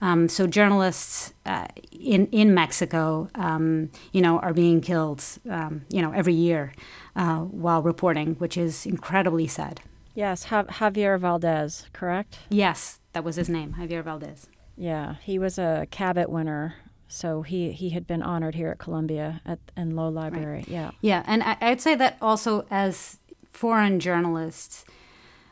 Um, 0.02 0.30
so 0.30 0.46
journalists 0.46 1.34
uh, 1.46 1.68
in 1.92 2.28
in 2.28 2.54
Mexico, 2.54 3.30
um, 3.36 3.90
you 4.12 4.22
know, 4.22 4.40
are 4.40 4.54
being 4.54 4.82
killed, 4.82 5.24
um, 5.50 5.86
you 5.90 6.02
know, 6.02 6.12
every 6.12 6.34
year 6.34 6.74
uh, 7.16 7.40
while 7.40 7.82
reporting, 7.82 8.36
which 8.36 8.58
is 8.58 8.86
incredibly 8.86 9.48
sad. 9.48 9.82
Yes, 10.14 10.46
Javier 10.46 11.20
Valdez, 11.20 11.88
correct? 11.94 12.40
Yes, 12.50 13.00
that 13.14 13.24
was 13.24 13.36
his 13.36 13.50
name, 13.50 13.76
Javier 13.80 14.04
Valdez. 14.04 14.48
Yeah, 14.76 15.16
he 15.22 15.40
was 15.40 15.58
a 15.58 15.88
Cabot 15.90 16.30
winner, 16.30 16.76
so 17.08 17.42
he 17.42 17.72
he 17.72 17.90
had 17.90 18.06
been 18.06 18.22
honored 18.22 18.56
here 18.56 18.70
at 18.70 18.78
Columbia 18.78 19.42
at 19.46 19.60
in 19.76 19.96
Low 19.96 20.10
Library. 20.10 20.58
Right. 20.58 20.68
Yeah, 20.68 20.92
yeah, 21.02 21.24
and 21.26 21.42
I, 21.44 21.58
I'd 21.62 21.82
say 21.82 21.96
that 21.96 22.18
also 22.22 22.66
as 22.70 23.18
foreign 23.52 24.00
journalists, 24.00 24.86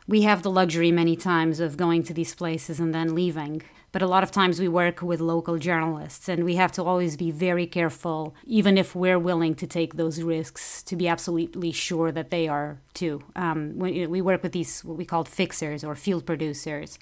we 0.07 0.21
have 0.21 0.43
the 0.43 0.51
luxury 0.51 0.91
many 0.91 1.15
times 1.15 1.59
of 1.59 1.77
going 1.77 2.03
to 2.03 2.13
these 2.13 2.35
places 2.35 2.79
and 2.79 2.93
then 2.93 3.15
leaving 3.15 3.63
but 3.95 4.01
a 4.01 4.07
lot 4.07 4.23
of 4.23 4.29
times 4.29 4.59
we 4.59 4.67
work 4.67 5.01
with 5.01 5.21
local 5.21 5.57
journalists 5.57 6.27
and 6.27 6.43
we 6.43 6.55
have 6.55 6.69
to 6.69 6.83
always 6.83 7.15
be 7.15 7.31
very 7.31 7.65
careful 7.65 8.35
even 8.43 8.77
if 8.77 8.93
we're 8.93 9.17
willing 9.17 9.55
to 9.55 9.65
take 9.65 9.93
those 9.93 10.21
risks 10.21 10.83
to 10.83 10.97
be 10.97 11.07
absolutely 11.07 11.71
sure 11.71 12.11
that 12.11 12.29
they 12.29 12.45
are 12.45 12.77
too. 12.93 13.23
Um, 13.37 13.79
we, 13.79 14.05
we 14.05 14.19
work 14.19 14.43
with 14.43 14.51
these 14.51 14.83
what 14.83 14.97
we 14.97 15.05
call 15.05 15.23
fixers 15.23 15.81
or 15.81 15.95
field 15.95 16.25
producers. 16.25 16.99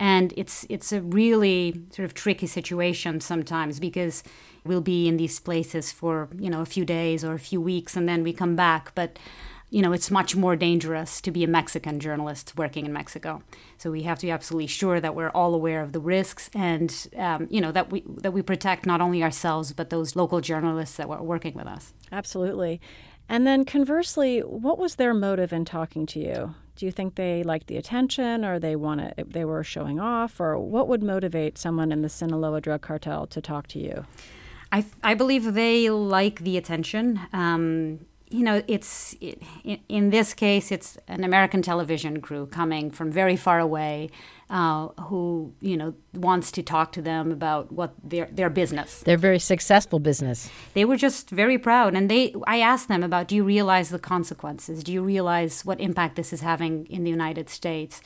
And 0.00 0.34
it's 0.36 0.66
it's 0.68 0.92
a 0.92 1.00
really 1.02 1.80
sort 1.92 2.04
of 2.04 2.14
tricky 2.14 2.48
situation 2.48 3.20
sometimes 3.20 3.78
because 3.78 4.24
we'll 4.64 4.80
be 4.80 5.06
in 5.06 5.16
these 5.18 5.38
places 5.38 5.92
for 5.92 6.28
you 6.36 6.50
know 6.50 6.62
a 6.62 6.66
few 6.66 6.84
days 6.84 7.24
or 7.24 7.34
a 7.34 7.38
few 7.38 7.60
weeks 7.60 7.96
and 7.96 8.08
then 8.08 8.24
we 8.24 8.32
come 8.32 8.56
back. 8.56 8.92
But 8.96 9.20
you 9.74 9.82
know, 9.82 9.92
it's 9.92 10.08
much 10.08 10.36
more 10.36 10.54
dangerous 10.54 11.20
to 11.20 11.32
be 11.32 11.42
a 11.42 11.48
Mexican 11.48 11.98
journalist 11.98 12.52
working 12.56 12.86
in 12.86 12.92
Mexico. 12.92 13.42
So 13.76 13.90
we 13.90 14.04
have 14.04 14.20
to 14.20 14.26
be 14.26 14.30
absolutely 14.30 14.68
sure 14.68 15.00
that 15.00 15.16
we're 15.16 15.30
all 15.30 15.52
aware 15.52 15.82
of 15.82 15.90
the 15.90 15.98
risks, 15.98 16.48
and 16.54 17.08
um, 17.16 17.48
you 17.50 17.60
know 17.60 17.72
that 17.72 17.90
we 17.90 18.04
that 18.06 18.32
we 18.32 18.40
protect 18.40 18.86
not 18.86 19.00
only 19.00 19.20
ourselves 19.24 19.72
but 19.72 19.90
those 19.90 20.14
local 20.14 20.40
journalists 20.40 20.96
that 20.98 21.08
were 21.08 21.20
working 21.20 21.54
with 21.54 21.66
us. 21.66 21.92
Absolutely. 22.12 22.80
And 23.28 23.48
then 23.48 23.64
conversely, 23.64 24.38
what 24.40 24.78
was 24.78 24.94
their 24.94 25.12
motive 25.12 25.52
in 25.52 25.64
talking 25.64 26.06
to 26.06 26.20
you? 26.20 26.54
Do 26.76 26.86
you 26.86 26.92
think 26.92 27.16
they 27.16 27.42
liked 27.42 27.66
the 27.66 27.76
attention, 27.76 28.44
or 28.44 28.60
they 28.60 28.76
want 28.76 29.00
to, 29.00 29.24
they 29.24 29.44
were 29.44 29.64
showing 29.64 29.98
off, 29.98 30.38
or 30.38 30.56
what 30.56 30.86
would 30.86 31.02
motivate 31.02 31.58
someone 31.58 31.90
in 31.90 32.02
the 32.02 32.08
Sinaloa 32.08 32.60
drug 32.60 32.82
cartel 32.82 33.26
to 33.26 33.40
talk 33.40 33.66
to 33.68 33.80
you? 33.80 34.06
I, 34.70 34.84
I 35.02 35.14
believe 35.14 35.54
they 35.54 35.90
like 35.90 36.40
the 36.40 36.56
attention. 36.56 37.18
Um, 37.32 38.06
you 38.30 38.42
know, 38.42 38.62
it's 38.66 39.14
it, 39.20 39.42
in 39.88 40.10
this 40.10 40.34
case, 40.34 40.72
it's 40.72 40.98
an 41.08 41.24
American 41.24 41.62
television 41.62 42.20
crew 42.20 42.46
coming 42.46 42.90
from 42.90 43.12
very 43.12 43.36
far 43.36 43.60
away, 43.60 44.10
uh, 44.50 44.88
who 45.08 45.52
you 45.60 45.76
know 45.76 45.94
wants 46.14 46.50
to 46.52 46.62
talk 46.62 46.92
to 46.92 47.02
them 47.02 47.30
about 47.30 47.70
what 47.70 47.94
their 48.02 48.28
their 48.32 48.50
business. 48.50 49.00
Their 49.00 49.18
very 49.18 49.38
successful 49.38 49.98
business. 49.98 50.50
They 50.72 50.84
were 50.84 50.96
just 50.96 51.30
very 51.30 51.58
proud, 51.58 51.94
and 51.94 52.10
they. 52.10 52.34
I 52.46 52.60
asked 52.60 52.88
them 52.88 53.02
about, 53.02 53.28
do 53.28 53.36
you 53.36 53.44
realize 53.44 53.90
the 53.90 53.98
consequences? 53.98 54.82
Do 54.82 54.92
you 54.92 55.02
realize 55.02 55.64
what 55.64 55.80
impact 55.80 56.16
this 56.16 56.32
is 56.32 56.40
having 56.40 56.86
in 56.86 57.04
the 57.04 57.10
United 57.10 57.48
States? 57.50 58.00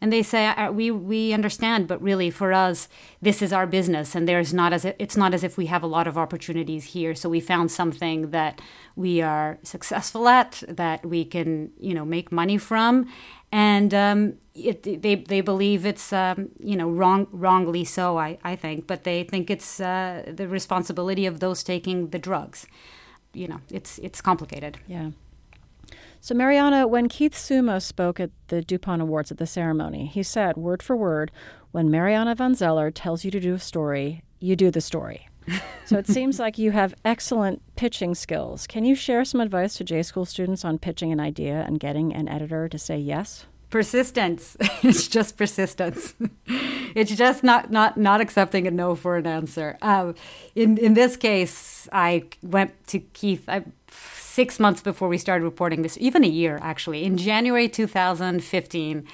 And 0.00 0.12
they 0.12 0.22
say 0.22 0.46
uh, 0.46 0.70
we 0.72 0.90
we 0.90 1.32
understand 1.32 1.86
but 1.86 2.00
really 2.02 2.30
for 2.30 2.52
us 2.52 2.88
this 3.20 3.42
is 3.42 3.52
our 3.52 3.66
business 3.66 4.14
and 4.14 4.26
there's 4.26 4.52
not 4.52 4.72
as 4.72 4.84
if, 4.84 4.94
it's 4.98 5.16
not 5.16 5.34
as 5.34 5.44
if 5.44 5.56
we 5.56 5.66
have 5.66 5.82
a 5.82 5.86
lot 5.86 6.06
of 6.06 6.16
opportunities 6.16 6.86
here. 6.86 7.14
So 7.14 7.28
we 7.28 7.40
found 7.40 7.70
something 7.70 8.30
that 8.30 8.60
we 8.96 9.20
are 9.20 9.58
successful 9.62 10.28
at 10.28 10.62
that 10.68 11.04
we 11.04 11.24
can 11.24 11.72
you 11.78 11.94
know 11.94 12.04
make 12.04 12.32
money 12.32 12.58
from. 12.58 13.06
And 13.52 13.92
um, 13.92 14.34
it, 14.54 14.84
they 15.02 15.16
they 15.16 15.40
believe 15.40 15.84
it's 15.84 16.12
um, 16.12 16.50
you 16.58 16.76
know 16.76 16.88
wrong 16.88 17.26
wrongly 17.32 17.84
so 17.84 18.18
I, 18.18 18.38
I 18.44 18.56
think. 18.56 18.86
But 18.86 19.04
they 19.04 19.24
think 19.24 19.50
it's 19.50 19.80
uh, 19.80 20.32
the 20.32 20.46
responsibility 20.48 21.26
of 21.26 21.40
those 21.40 21.62
taking 21.62 22.10
the 22.10 22.18
drugs. 22.18 22.66
You 23.32 23.48
know 23.48 23.60
it's 23.70 23.98
it's 23.98 24.20
complicated. 24.20 24.78
Yeah 24.86 25.10
so, 26.22 26.34
Mariana, 26.34 26.86
when 26.86 27.08
Keith 27.08 27.36
Summa 27.36 27.80
spoke 27.80 28.20
at 28.20 28.30
the 28.48 28.60
DuPont 28.60 29.00
Awards 29.00 29.30
at 29.30 29.38
the 29.38 29.46
ceremony, 29.46 30.06
he 30.06 30.22
said, 30.22 30.56
word 30.56 30.82
for 30.82 30.94
word, 30.94 31.32
when 31.70 31.90
Mariana 31.90 32.34
Van 32.34 32.54
Zeller 32.54 32.90
tells 32.90 33.24
you 33.24 33.30
to 33.30 33.40
do 33.40 33.54
a 33.54 33.58
story, 33.58 34.22
you 34.38 34.54
do 34.54 34.70
the 34.70 34.82
story. 34.82 35.28
so 35.86 35.96
it 35.96 36.06
seems 36.06 36.38
like 36.38 36.58
you 36.58 36.72
have 36.72 36.94
excellent 37.04 37.62
pitching 37.74 38.14
skills. 38.14 38.66
Can 38.66 38.84
you 38.84 38.94
share 38.94 39.24
some 39.24 39.40
advice 39.40 39.74
to 39.74 39.84
J 39.84 40.02
school 40.02 40.26
students 40.26 40.64
on 40.64 40.78
pitching 40.78 41.10
an 41.10 41.20
idea 41.20 41.64
and 41.66 41.80
getting 41.80 42.14
an 42.14 42.28
editor 42.28 42.68
to 42.68 42.78
say 42.78 42.98
yes? 42.98 43.46
persistence 43.70 44.56
it's 44.82 45.06
just 45.06 45.36
persistence 45.36 46.14
it's 46.94 47.14
just 47.14 47.44
not 47.44 47.70
not 47.70 47.96
not 47.96 48.20
accepting 48.20 48.66
a 48.66 48.70
no 48.70 48.94
for 48.96 49.16
an 49.16 49.26
answer 49.26 49.78
um, 49.80 50.14
in 50.56 50.76
in 50.76 50.94
this 50.94 51.16
case 51.16 51.88
i 51.92 52.24
went 52.42 52.72
to 52.88 52.98
keith 52.98 53.48
I, 53.48 53.64
six 54.30 54.60
months 54.60 54.80
before 54.80 55.08
we 55.08 55.18
started 55.18 55.44
reporting 55.44 55.82
this 55.82 55.98
even 56.00 56.22
a 56.24 56.28
year 56.28 56.58
actually 56.62 57.04
in 57.04 57.16
january 57.16 57.68
2015 57.68 59.06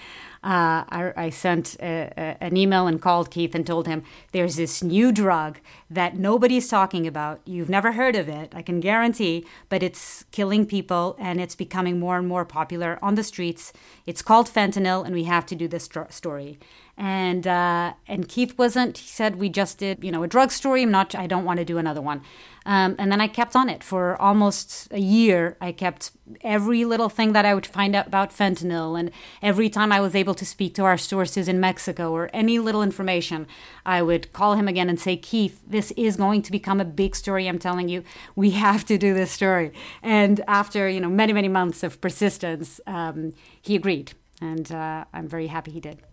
uh, 0.47 0.85
I, 0.89 1.13
I, 1.17 1.31
sent 1.31 1.75
a, 1.81 2.13
a, 2.17 2.37
an 2.41 2.57
email 2.57 2.87
and 2.87 3.03
called 3.03 3.33
Keith 3.33 3.53
and 3.57 3.67
told 3.67 3.89
him 3.89 4.05
there's 4.31 4.55
this 4.55 4.81
new 4.81 5.11
drug 5.11 5.59
that 5.91 6.17
nobody's 6.17 6.69
talking 6.69 7.05
about. 7.05 7.41
You've 7.45 7.69
never 7.69 7.93
heard 7.93 8.15
of 8.15 8.29
it, 8.29 8.53
I 8.55 8.63
can 8.63 8.79
guarantee, 8.79 9.45
but 9.69 9.83
it's 9.83 10.25
killing 10.31 10.65
people 10.65 11.17
and 11.19 11.41
it's 11.41 11.57
becoming 11.57 11.99
more 11.99 12.17
and 12.17 12.29
more 12.29 12.45
popular 12.45 12.97
on 13.03 13.17
the 13.17 13.25
streets. 13.25 13.73
It's 14.07 14.23
called 14.23 14.49
fentanyl, 14.49 15.05
and 15.05 15.17
we 15.17 15.25
have 15.25 15.47
to 15.47 15.57
do 15.57 15.67
this 15.67 15.89
story 16.11 16.61
and 16.99 17.47
uh, 17.47 17.93
and 18.07 18.29
Keith 18.29 18.57
wasn't. 18.57 18.99
He 18.99 19.09
said 19.09 19.37
we 19.37 19.49
just 19.49 19.79
did 19.79 20.03
you 20.03 20.11
know 20.11 20.23
a 20.23 20.29
drug 20.29 20.51
story. 20.51 20.83
I'm 20.83 20.91
not. 20.91 21.15
I 21.15 21.27
don't 21.27 21.45
want 21.45 21.59
to 21.59 21.65
do 21.65 21.79
another 21.79 22.01
one. 22.01 22.23
Um, 22.65 22.97
and 22.99 23.13
then 23.13 23.21
I 23.21 23.29
kept 23.29 23.55
on 23.55 23.69
it 23.69 23.85
for 23.85 24.21
almost 24.21 24.89
a 24.91 24.99
year. 24.99 25.57
I 25.61 25.71
kept 25.71 26.11
every 26.41 26.85
little 26.85 27.09
thing 27.09 27.33
that 27.33 27.45
I 27.45 27.55
would 27.55 27.67
find 27.67 27.95
out 27.95 28.09
about 28.09 28.31
fentanyl, 28.31 28.99
and 28.99 29.11
every 29.43 29.69
time 29.69 29.93
I 29.93 30.01
was 30.01 30.15
able 30.15 30.35
to 30.35 30.47
speak 30.47 30.75
to 30.75 30.85
our 30.85 30.97
sources 30.97 31.49
in 31.49 31.61
Mexico 31.61 32.13
or 32.13 32.31
any 32.33 32.59
little 32.59 32.83
information, 32.83 33.47
I 33.85 34.03
would 34.03 34.33
call 34.33 34.55
him 34.55 34.67
again 34.67 34.89
and 34.89 34.99
say, 34.99 35.17
Keith, 35.17 35.63
this 35.67 35.93
is 35.97 36.17
going 36.17 36.43
to 36.43 36.51
become 36.51 36.81
a 36.81 36.85
big 36.85 37.15
story. 37.15 37.47
I'm 37.47 37.59
telling 37.59 37.89
you, 37.89 38.03
we 38.35 38.51
have 38.53 38.85
to 38.87 38.97
do 38.99 39.13
this 39.13 39.31
story. 39.31 39.71
And 40.03 40.41
after 40.49 40.89
you 40.89 41.01
know 41.01 41.11
many 41.11 41.35
many 41.35 41.49
months 41.49 41.83
of 41.83 42.01
persistence, 42.01 42.81
um, 42.87 43.35
he 43.61 43.77
agreed, 43.77 44.15
and 44.41 44.73
uh, 44.73 45.05
I'm 45.13 45.29
very 45.29 45.49
happy 45.49 45.73
he 45.73 45.81
did. 45.81 46.06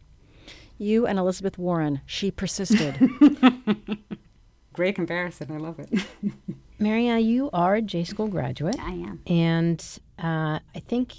You 0.77 1.05
and 1.05 1.19
Elizabeth 1.19 1.57
Warren, 1.57 2.01
she 2.05 2.31
persisted. 2.31 2.95
Great 4.73 4.95
comparison. 4.95 5.51
I 5.51 5.57
love 5.57 5.79
it. 5.79 6.05
Maria, 6.79 7.19
you 7.19 7.49
are 7.53 7.75
a 7.75 7.81
J 7.81 8.03
School 8.03 8.27
graduate. 8.27 8.77
I 8.79 8.91
am. 8.91 9.21
And 9.27 9.99
uh, 10.17 10.59
I 10.75 10.79
think 10.87 11.13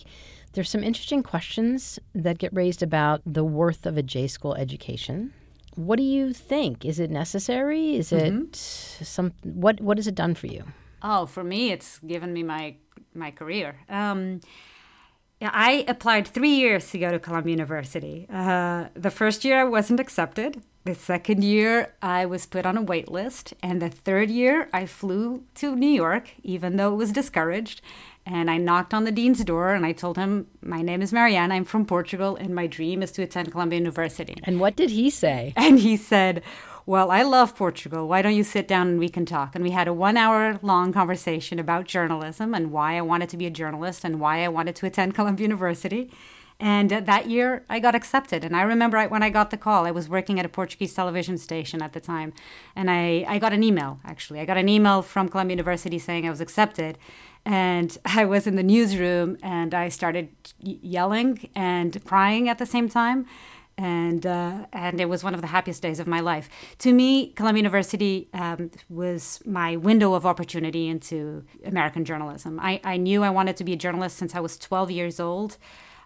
there's 0.53 0.69
some 0.69 0.83
interesting 0.83 1.23
questions 1.23 1.99
that 2.15 2.39
get 2.39 2.53
raised 2.53 2.83
about 2.83 3.23
the 3.25 3.45
worth 3.45 3.87
of 3.87 3.97
a 3.97 4.03
J 4.03 4.27
School 4.27 4.55
education. 4.55 5.33
What 5.77 5.97
do 5.97 6.03
you 6.03 6.33
think? 6.33 6.85
Is 6.85 7.01
it 7.01 7.11
necessary? 7.11 7.97
Is 7.97 8.11
mm-hmm. 8.11 8.43
it 8.43 8.57
some 8.57 9.33
what 9.43 9.81
what 9.81 9.99
has 9.99 10.07
it 10.07 10.15
done 10.15 10.35
for 10.35 10.47
you? 10.47 10.65
Oh, 11.03 11.27
for 11.27 11.45
me 11.45 11.71
it's 11.73 11.99
given 12.01 12.33
me 12.33 12.43
my 12.43 12.77
my 13.15 13.31
career. 13.31 13.77
Um, 13.89 14.41
yeah, 15.41 15.51
I 15.53 15.85
applied 15.89 16.27
three 16.27 16.55
years 16.55 16.91
to 16.91 16.99
go 16.99 17.11
to 17.11 17.19
Columbia 17.19 17.53
University. 17.53 18.27
Uh, 18.33 18.87
the 18.95 19.11
first 19.11 19.45
year 19.45 19.61
I 19.61 19.65
wasn't 19.65 20.01
accepted. 20.01 20.63
The 20.85 20.95
second 20.95 21.43
year 21.43 21.95
I 22.03 22.27
was 22.27 22.47
put 22.47 22.67
on 22.67 22.77
a 22.77 22.83
wait 22.83 23.11
list. 23.11 23.55
And 23.63 23.83
the 23.83 23.89
third 23.89 24.31
year 24.31 24.69
I 24.73 24.87
flew 24.87 25.45
to 25.57 25.75
New 25.75 25.91
York, 25.91 26.31
even 26.43 26.77
though 26.77 26.93
it 26.93 26.97
was 26.97 27.11
discouraged. 27.11 27.81
And 28.27 28.51
I 28.51 28.57
knocked 28.59 28.95
on 28.95 29.05
the 29.05 29.13
dean's 29.13 29.45
door 29.45 29.75
and 29.75 29.85
I 29.85 29.93
told 29.93 30.17
him, 30.17 30.47
My 30.63 30.83
name 30.83 31.03
is 31.03 31.13
Marianne, 31.13 31.53
I'm 31.53 31.65
from 31.65 31.85
Portugal, 31.85 32.37
and 32.37 32.55
my 32.55 32.67
dream 32.67 33.03
is 33.03 33.13
to 33.13 33.23
attend 33.23 33.53
Columbia 33.53 33.79
University. 33.79 34.37
And 34.45 34.61
what 34.61 34.77
did 34.77 34.91
he 34.91 35.11
say? 35.11 35.53
And 35.57 35.79
he 35.79 35.97
said, 35.97 36.43
well, 36.87 37.11
I 37.11 37.23
love 37.23 37.57
Portugal. 37.57 38.07
Why 38.07 38.21
don't 38.21 38.35
you 38.35 38.45
sit 38.45 38.69
down 38.69 38.89
and 38.89 38.99
we 38.99 39.09
can 39.09 39.25
talk? 39.25 39.55
And 39.55 39.65
we 39.65 39.71
had 39.71 39.89
a 39.89 39.93
one 39.93 40.19
hour 40.19 40.59
long 40.61 40.93
conversation 40.93 41.59
about 41.59 41.87
journalism 41.87 42.55
and 42.55 42.71
why 42.73 42.99
I 42.99 43.01
wanted 43.01 43.31
to 43.31 43.39
be 43.39 43.47
a 43.47 43.51
journalist 43.51 44.05
and 44.05 44.21
why 44.21 44.45
I 44.45 44.49
wanted 44.49 44.77
to 44.77 44.87
attend 44.87 45.15
Columbia 45.15 45.45
University. 45.45 46.11
And 46.61 46.93
uh, 46.93 47.01
that 47.01 47.29
year, 47.29 47.65
I 47.69 47.81
got 47.81 47.95
accepted. 47.95 48.45
And 48.45 48.55
I 48.55 48.63
remember 48.63 49.03
when 49.09 49.23
I 49.23 49.31
got 49.31 49.51
the 49.51 49.57
call, 49.57 49.87
I 49.87 49.91
was 49.91 50.09
working 50.09 50.39
at 50.39 50.47
a 50.47 50.49
Portuguese 50.49 50.95
television 50.95 51.39
station 51.39 51.83
at 51.83 51.95
the 51.95 52.01
time. 52.01 52.33
And 52.77 52.91
I, 52.91 53.25
I 53.27 53.39
got 53.39 53.53
an 53.53 53.65
email, 53.65 53.99
actually. 54.05 54.41
I 54.41 54.45
got 54.45 54.59
an 54.59 54.69
email 54.69 55.01
from 55.01 55.29
Columbia 55.29 55.55
University 55.55 55.99
saying 55.99 56.27
I 56.27 56.31
was 56.31 56.41
accepted. 56.41 56.99
And 57.47 57.97
I 58.05 58.27
was 58.27 58.47
in 58.47 58.57
the 58.57 58.63
newsroom 58.63 59.39
and 59.43 59.73
I 59.73 59.89
started 59.89 60.29
yelling 60.61 61.49
and 61.55 62.05
crying 62.05 62.49
at 62.49 62.59
the 62.59 62.67
same 62.67 62.91
time 62.91 63.27
and 63.77 64.25
uh, 64.25 64.67
and 64.73 65.01
it 65.01 65.09
was 65.09 65.25
one 65.25 65.35
of 65.35 65.41
the 65.41 65.49
happiest 65.49 65.83
days 65.83 65.99
of 65.99 66.07
my 66.07 66.21
life. 66.21 66.49
To 66.79 66.93
me, 66.93 67.29
Columbia 67.31 67.61
University 67.61 68.29
um, 68.33 68.71
was 68.89 69.41
my 69.45 69.77
window 69.77 70.15
of 70.15 70.25
opportunity 70.25 70.89
into 70.89 71.45
American 71.65 72.05
journalism. 72.05 72.61
I, 72.61 72.81
I 72.85 72.97
knew 72.97 73.23
I 73.23 73.31
wanted 73.31 73.57
to 73.57 73.65
be 73.65 73.73
a 73.73 73.77
journalist 73.77 74.17
since 74.17 74.35
I 74.35 74.41
was 74.41 74.57
12 74.59 74.91
years 74.91 75.19
old. 75.19 75.59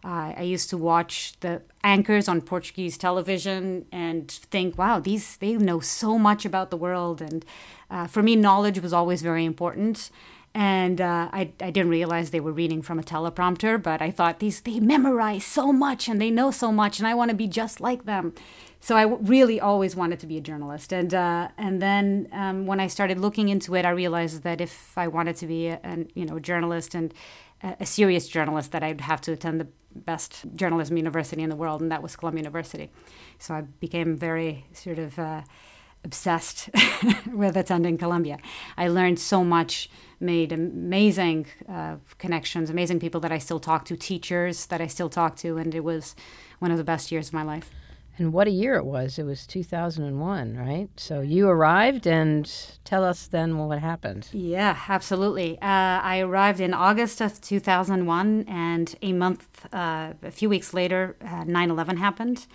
Uh, 0.05 0.33
I 0.37 0.43
used 0.43 0.71
to 0.71 0.77
watch 0.77 1.35
the 1.41 1.61
anchors 1.83 2.29
on 2.29 2.41
Portuguese 2.41 2.97
television 2.97 3.85
and 3.93 4.31
think, 4.31 4.79
"Wow, 4.79 5.01
these 5.01 5.37
they 5.37 5.55
know 5.55 5.81
so 5.81 6.19
much 6.19 6.45
about 6.45 6.71
the 6.71 6.77
world." 6.77 7.21
And 7.21 7.45
uh, 7.91 8.07
for 8.07 8.23
me, 8.23 8.37
knowledge 8.37 8.81
was 8.81 8.93
always 8.93 9.23
very 9.23 9.45
important 9.45 10.11
and 10.55 11.01
uh, 11.01 11.29
I, 11.33 11.53
I 11.61 11.71
didn't 11.71 11.91
realize 11.91 12.31
they 12.31 12.41
were 12.41 12.53
reading 12.53 12.83
from 12.83 12.99
a 12.99 13.03
teleprompter 13.03 13.83
but 13.83 14.01
i 14.03 14.11
thought 14.11 14.39
these 14.39 14.61
they 14.61 14.81
memorize 14.81 15.45
so 15.45 15.73
much 15.73 16.09
and 16.09 16.21
they 16.21 16.31
know 16.31 16.51
so 16.51 16.73
much 16.73 16.99
and 16.99 17.07
i 17.07 17.15
want 17.15 17.31
to 17.31 17.37
be 17.37 17.47
just 17.47 17.81
like 17.81 18.05
them. 18.05 18.35
So 18.81 18.97
I 18.97 19.03
really 19.03 19.61
always 19.61 19.97
wanted 19.97 20.21
to 20.21 20.27
be 20.27 20.37
a 20.39 20.41
journalist. 20.41 20.93
And 20.93 21.13
uh, 21.13 21.49
and 21.59 21.83
then 21.83 22.29
um, 22.33 22.67
when 22.67 22.81
i 22.81 22.87
started 22.87 23.19
looking 23.19 23.49
into 23.49 23.75
it 23.75 23.85
i 23.85 23.91
realized 23.91 24.43
that 24.43 24.61
if 24.61 24.97
i 24.97 25.07
wanted 25.09 25.37
to 25.37 25.47
be 25.47 25.69
a, 25.69 25.81
you 26.15 26.25
know 26.25 26.37
a 26.37 26.41
journalist 26.41 26.95
and 26.95 27.13
a, 27.63 27.77
a 27.81 27.87
serious 27.87 28.29
journalist 28.29 28.73
that 28.73 28.83
i'd 28.83 29.01
have 29.01 29.21
to 29.23 29.33
attend 29.33 29.61
the 29.61 29.69
best 29.95 30.45
journalism 30.55 30.97
university 30.97 31.43
in 31.43 31.51
the 31.51 31.57
world 31.57 31.81
and 31.81 31.91
that 31.91 32.03
was 32.03 32.17
columbia 32.17 32.43
university. 32.45 32.91
So 33.39 33.55
i 33.55 33.63
became 33.87 34.17
very 34.17 34.67
sort 34.73 34.99
of 34.99 35.19
uh, 35.19 35.43
obsessed 36.05 36.71
with 37.33 37.57
attending 37.57 37.99
Columbia. 37.99 38.39
I 38.77 38.89
learned 38.89 39.19
so 39.19 39.45
much, 39.45 39.91
made 40.21 40.53
amazing 40.53 41.47
uh, 41.69 41.97
connections, 42.19 42.71
amazing 42.71 43.01
people 43.01 43.21
that 43.21 43.33
I 43.33 43.39
still 43.39 43.61
talk 43.61 43.85
to, 43.87 43.97
teachers 43.97 44.67
that 44.67 44.81
I 44.81 44.87
still 44.87 45.09
talk 45.09 45.37
to, 45.37 45.57
and 45.57 45.75
it 45.75 45.85
was 45.85 46.15
one 46.59 46.71
of 46.71 46.79
the 46.79 46.85
best 46.85 47.13
years 47.13 47.29
of 47.29 47.35
my 47.35 47.43
life. 47.43 47.71
And 48.19 48.33
what 48.33 48.49
a 48.49 48.51
year 48.51 48.75
it 48.75 48.85
was. 48.85 49.17
It 49.17 49.23
was 49.23 49.47
2001, 49.47 50.57
right? 50.57 50.89
So 50.97 51.21
you 51.21 51.49
arrived, 51.49 52.05
and 52.05 52.51
tell 52.85 53.05
us 53.05 53.29
then 53.29 53.59
what 53.59 53.79
happened. 53.79 54.29
Yeah, 54.33 54.77
absolutely. 54.89 55.57
Uh, 55.63 56.01
I 56.03 56.19
arrived 56.19 56.59
in 56.61 56.75
August 56.75 57.21
of 57.21 57.41
2001, 57.41 58.45
and 58.49 58.97
a 59.03 59.13
month, 59.13 59.73
uh, 59.73 60.15
a 60.23 60.33
few 60.33 60.49
weeks 60.49 60.75
later, 60.75 61.17
uh, 61.25 61.45
9 61.45 61.71
11 61.71 61.99
happened. 61.99 62.47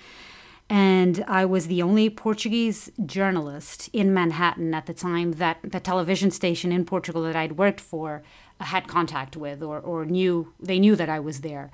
And 0.70 1.24
I 1.28 1.46
was 1.46 1.68
the 1.68 1.82
only 1.82 2.10
Portuguese 2.10 2.92
journalist 3.06 3.90
in 3.94 4.14
Manhattan 4.14 4.74
at 4.74 4.86
the 4.86 4.94
time 4.94 5.34
that 5.34 5.58
the 5.64 5.80
television 5.80 6.32
station 6.32 6.72
in 6.72 6.86
Portugal 6.86 7.24
that 7.24 7.36
I'd 7.36 7.54
worked 7.54 7.82
for 7.82 8.24
had 8.60 8.88
contact 8.88 9.36
with 9.36 9.62
or, 9.62 9.80
or 9.80 10.06
knew, 10.06 10.54
they 10.60 10.80
knew 10.80 10.96
that 10.96 11.10
I 11.10 11.20
was 11.20 11.42
there. 11.42 11.70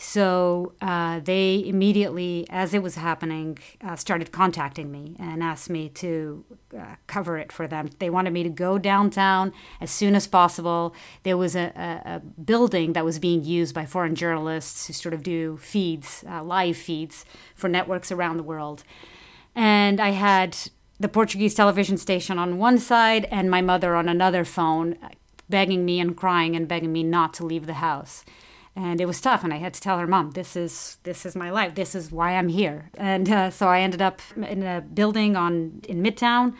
So 0.00 0.74
uh, 0.80 1.18
they 1.18 1.64
immediately, 1.66 2.46
as 2.50 2.72
it 2.72 2.84
was 2.84 2.94
happening, 2.94 3.58
uh, 3.82 3.96
started 3.96 4.30
contacting 4.30 4.92
me 4.92 5.16
and 5.18 5.42
asked 5.42 5.68
me 5.68 5.88
to 5.88 6.44
uh, 6.78 6.94
cover 7.08 7.36
it 7.36 7.50
for 7.50 7.66
them. 7.66 7.90
They 7.98 8.08
wanted 8.08 8.32
me 8.32 8.44
to 8.44 8.48
go 8.48 8.78
downtown 8.78 9.52
as 9.80 9.90
soon 9.90 10.14
as 10.14 10.28
possible. 10.28 10.94
There 11.24 11.36
was 11.36 11.56
a, 11.56 11.72
a, 11.74 12.14
a 12.14 12.20
building 12.20 12.92
that 12.92 13.04
was 13.04 13.18
being 13.18 13.42
used 13.42 13.74
by 13.74 13.86
foreign 13.86 14.14
journalists 14.14 14.86
to 14.86 14.94
sort 14.94 15.14
of 15.14 15.24
do 15.24 15.56
feeds, 15.56 16.22
uh, 16.30 16.44
live 16.44 16.76
feeds 16.76 17.24
for 17.56 17.68
networks 17.68 18.12
around 18.12 18.36
the 18.36 18.44
world. 18.44 18.84
And 19.56 19.98
I 19.98 20.10
had 20.10 20.56
the 21.00 21.08
Portuguese 21.08 21.56
television 21.56 21.96
station 21.96 22.38
on 22.38 22.58
one 22.58 22.78
side 22.78 23.24
and 23.32 23.50
my 23.50 23.62
mother 23.62 23.96
on 23.96 24.08
another 24.08 24.44
phone, 24.44 24.96
begging 25.50 25.84
me 25.84 25.98
and 25.98 26.16
crying 26.16 26.54
and 26.54 26.68
begging 26.68 26.92
me 26.92 27.02
not 27.02 27.34
to 27.34 27.44
leave 27.44 27.66
the 27.66 27.74
house 27.74 28.24
and 28.78 29.00
it 29.00 29.06
was 29.06 29.20
tough 29.20 29.42
and 29.42 29.52
i 29.52 29.56
had 29.56 29.74
to 29.74 29.80
tell 29.80 29.98
her 29.98 30.06
mom 30.06 30.30
this 30.30 30.54
is 30.54 30.98
this 31.02 31.26
is 31.26 31.34
my 31.34 31.50
life. 31.50 31.74
This 31.74 31.94
is 31.94 32.12
why 32.12 32.36
i'm 32.36 32.48
here. 32.48 32.90
And 32.94 33.28
uh, 33.28 33.50
so 33.50 33.66
i 33.68 33.80
ended 33.80 34.00
up 34.00 34.20
in 34.36 34.62
a 34.62 34.80
building 34.80 35.36
on 35.36 35.80
in 35.88 36.02
midtown 36.02 36.54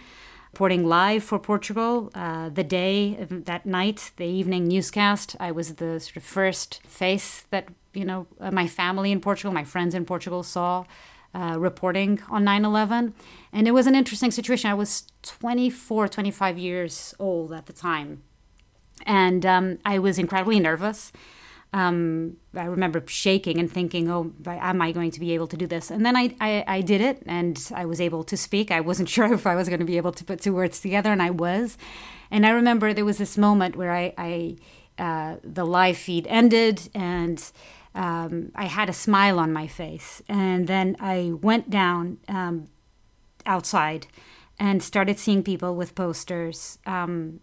reporting 0.52 0.84
live 0.86 1.22
for 1.22 1.38
portugal 1.38 2.10
uh, 2.14 2.48
the 2.48 2.64
day 2.64 3.16
that 3.50 3.64
night 3.64 4.10
the 4.16 4.26
evening 4.26 4.66
newscast. 4.66 5.36
I 5.38 5.52
was 5.52 5.76
the 5.76 6.00
sort 6.00 6.16
of 6.16 6.24
first 6.24 6.80
face 6.86 7.44
that 7.50 7.68
you 7.94 8.04
know 8.04 8.26
uh, 8.40 8.50
my 8.50 8.66
family 8.66 9.10
in 9.12 9.20
portugal 9.20 9.52
my 9.52 9.64
friends 9.64 9.94
in 9.94 10.04
portugal 10.04 10.42
saw 10.42 10.84
uh, 11.34 11.56
reporting 11.58 12.20
on 12.30 12.42
9-11 12.44 13.12
and 13.52 13.68
it 13.68 13.72
was 13.72 13.86
an 13.86 13.94
interesting 13.94 14.30
situation. 14.30 14.70
I 14.70 14.74
was 14.74 15.04
24 15.22 16.08
25 16.08 16.58
years 16.58 17.14
old 17.18 17.52
at 17.52 17.66
the 17.66 17.72
time. 17.72 18.22
And 19.06 19.46
um, 19.46 19.78
i 19.84 20.00
was 20.00 20.18
incredibly 20.18 20.58
nervous 20.58 21.12
um, 21.72 22.36
I 22.54 22.64
remember 22.64 23.02
shaking 23.06 23.58
and 23.58 23.70
thinking, 23.70 24.10
"Oh, 24.10 24.32
am 24.46 24.80
I 24.80 24.92
going 24.92 25.10
to 25.10 25.20
be 25.20 25.32
able 25.34 25.46
to 25.48 25.56
do 25.56 25.66
this?" 25.66 25.90
And 25.90 26.04
then 26.04 26.16
I, 26.16 26.34
I, 26.40 26.64
I 26.66 26.80
did 26.80 27.00
it, 27.00 27.22
and 27.26 27.60
I 27.74 27.84
was 27.84 28.00
able 28.00 28.24
to 28.24 28.36
speak. 28.36 28.70
I 28.70 28.80
wasn't 28.80 29.08
sure 29.16 29.32
if 29.32 29.46
I 29.46 29.54
was 29.54 29.68
going 29.68 29.80
to 29.80 29.86
be 29.86 29.96
able 29.96 30.12
to 30.12 30.24
put 30.24 30.40
two 30.40 30.54
words 30.54 30.80
together, 30.80 31.12
and 31.12 31.22
I 31.22 31.30
was. 31.30 31.76
And 32.30 32.46
I 32.46 32.50
remember 32.50 32.92
there 32.92 33.04
was 33.04 33.18
this 33.18 33.38
moment 33.38 33.76
where 33.76 33.92
I, 33.92 34.14
I 34.18 34.56
uh, 34.98 35.36
the 35.44 35.64
live 35.64 35.98
feed 35.98 36.26
ended, 36.28 36.88
and 36.94 37.52
um, 37.94 38.50
I 38.54 38.64
had 38.64 38.88
a 38.88 38.94
smile 38.94 39.38
on 39.38 39.52
my 39.52 39.66
face, 39.66 40.22
and 40.28 40.66
then 40.66 40.96
I 41.00 41.32
went 41.40 41.68
down 41.68 42.18
um, 42.28 42.68
outside 43.44 44.06
and 44.58 44.82
started 44.82 45.18
seeing 45.18 45.42
people 45.42 45.76
with 45.76 45.94
posters 45.94 46.78
um, 46.86 47.40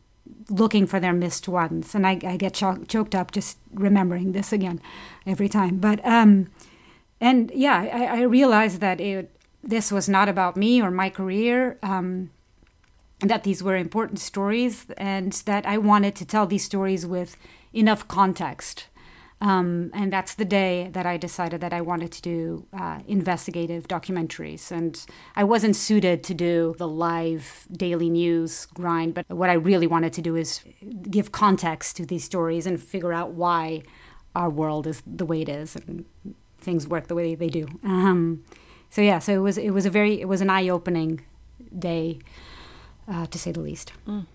looking 0.50 0.86
for 0.86 1.00
their 1.00 1.14
missed 1.14 1.48
ones. 1.48 1.96
And 1.96 2.06
I, 2.06 2.20
I 2.24 2.38
get 2.38 2.54
cho- 2.54 2.84
choked 2.88 3.16
up 3.16 3.32
just 3.32 3.58
remembering 3.74 4.32
this 4.32 4.54
again 4.54 4.82
every 5.26 5.50
time. 5.50 5.78
But, 5.78 6.06
um, 6.06 6.48
and 7.20 7.52
yeah, 7.54 7.90
I, 7.92 8.20
I, 8.20 8.22
realized 8.24 8.82
that 8.82 9.02
it, 9.02 9.32
this 9.64 9.92
was 9.92 10.08
not 10.08 10.30
about 10.30 10.56
me 10.56 10.82
or 10.82 10.92
my 10.92 11.10
career, 11.10 11.78
um, 11.82 12.30
that 13.22 13.44
these 13.44 13.64
were 13.64 13.76
important 13.76 14.20
stories, 14.20 14.86
and 14.98 15.32
that 15.46 15.66
I 15.66 15.78
wanted 15.78 16.16
to 16.16 16.26
tell 16.26 16.46
these 16.46 16.66
stories 16.66 17.06
with 17.06 17.38
enough 17.74 18.08
context 18.08 18.88
um, 19.46 19.92
and 19.94 20.12
that's 20.12 20.34
the 20.34 20.44
day 20.44 20.90
that 20.94 21.06
I 21.06 21.18
decided 21.18 21.62
that 21.62 21.72
I 21.72 21.80
wanted 21.80 22.12
to 22.14 22.22
do 22.24 22.66
uh, 22.74 23.02
investigative 23.08 23.88
documentaries. 23.88 24.72
And 24.72 25.06
I 25.36 25.44
wasn't 25.44 25.76
suited 25.76 26.24
to 26.24 26.34
do 26.34 26.74
the 26.80 26.88
live 26.88 27.68
daily 27.72 28.10
news 28.10 28.66
grind, 28.74 29.14
but 29.14 29.30
what 29.30 29.52
I 29.52 29.54
really 29.54 29.86
wanted 29.86 30.14
to 30.14 30.22
do 30.24 30.36
is 30.36 30.62
give 31.12 31.32
context 31.32 31.96
to 31.98 32.08
these 32.08 32.24
stories 32.24 32.66
and 32.66 32.82
figure 32.82 33.14
out 33.14 33.34
why 33.34 33.84
our 34.36 34.50
world 34.50 34.88
is 34.88 35.04
the 35.06 35.28
way 35.28 35.44
it 35.44 35.50
is 35.50 35.76
and 35.76 36.06
things 36.58 36.88
work 36.88 37.06
the 37.06 37.16
way 37.16 37.36
they 37.36 37.50
do. 37.50 37.68
Um, 37.84 38.44
so 38.90 39.04
yeah, 39.04 39.20
so 39.20 39.32
it 39.32 39.44
was 39.44 39.60
it 39.60 39.72
was 39.72 39.86
a 39.86 39.92
very 39.92 40.20
it 40.22 40.28
was 40.28 40.42
an 40.42 40.50
eye 40.50 40.70
opening 40.70 41.22
day, 41.78 42.18
uh, 43.08 43.28
to 43.28 43.38
say 43.38 43.52
the 43.52 43.60
least. 43.60 43.94
Mm. 44.08 44.26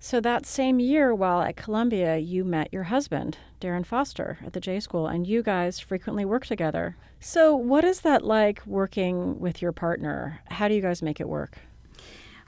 So 0.00 0.20
that 0.20 0.46
same 0.46 0.78
year, 0.78 1.12
while 1.12 1.42
at 1.42 1.56
Columbia, 1.56 2.18
you 2.18 2.44
met 2.44 2.72
your 2.72 2.84
husband, 2.84 3.38
Darren 3.60 3.84
Foster, 3.84 4.38
at 4.46 4.52
the 4.52 4.60
J 4.60 4.78
School, 4.78 5.08
and 5.08 5.26
you 5.26 5.42
guys 5.42 5.80
frequently 5.80 6.24
work 6.24 6.46
together. 6.46 6.96
So, 7.18 7.56
what 7.56 7.84
is 7.84 8.00
that 8.02 8.24
like 8.24 8.64
working 8.64 9.40
with 9.40 9.60
your 9.60 9.72
partner? 9.72 10.40
How 10.50 10.68
do 10.68 10.74
you 10.74 10.80
guys 10.80 11.02
make 11.02 11.20
it 11.20 11.28
work? 11.28 11.58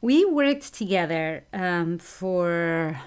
We 0.00 0.24
worked 0.24 0.72
together 0.74 1.44
um, 1.52 1.98
for 1.98 3.00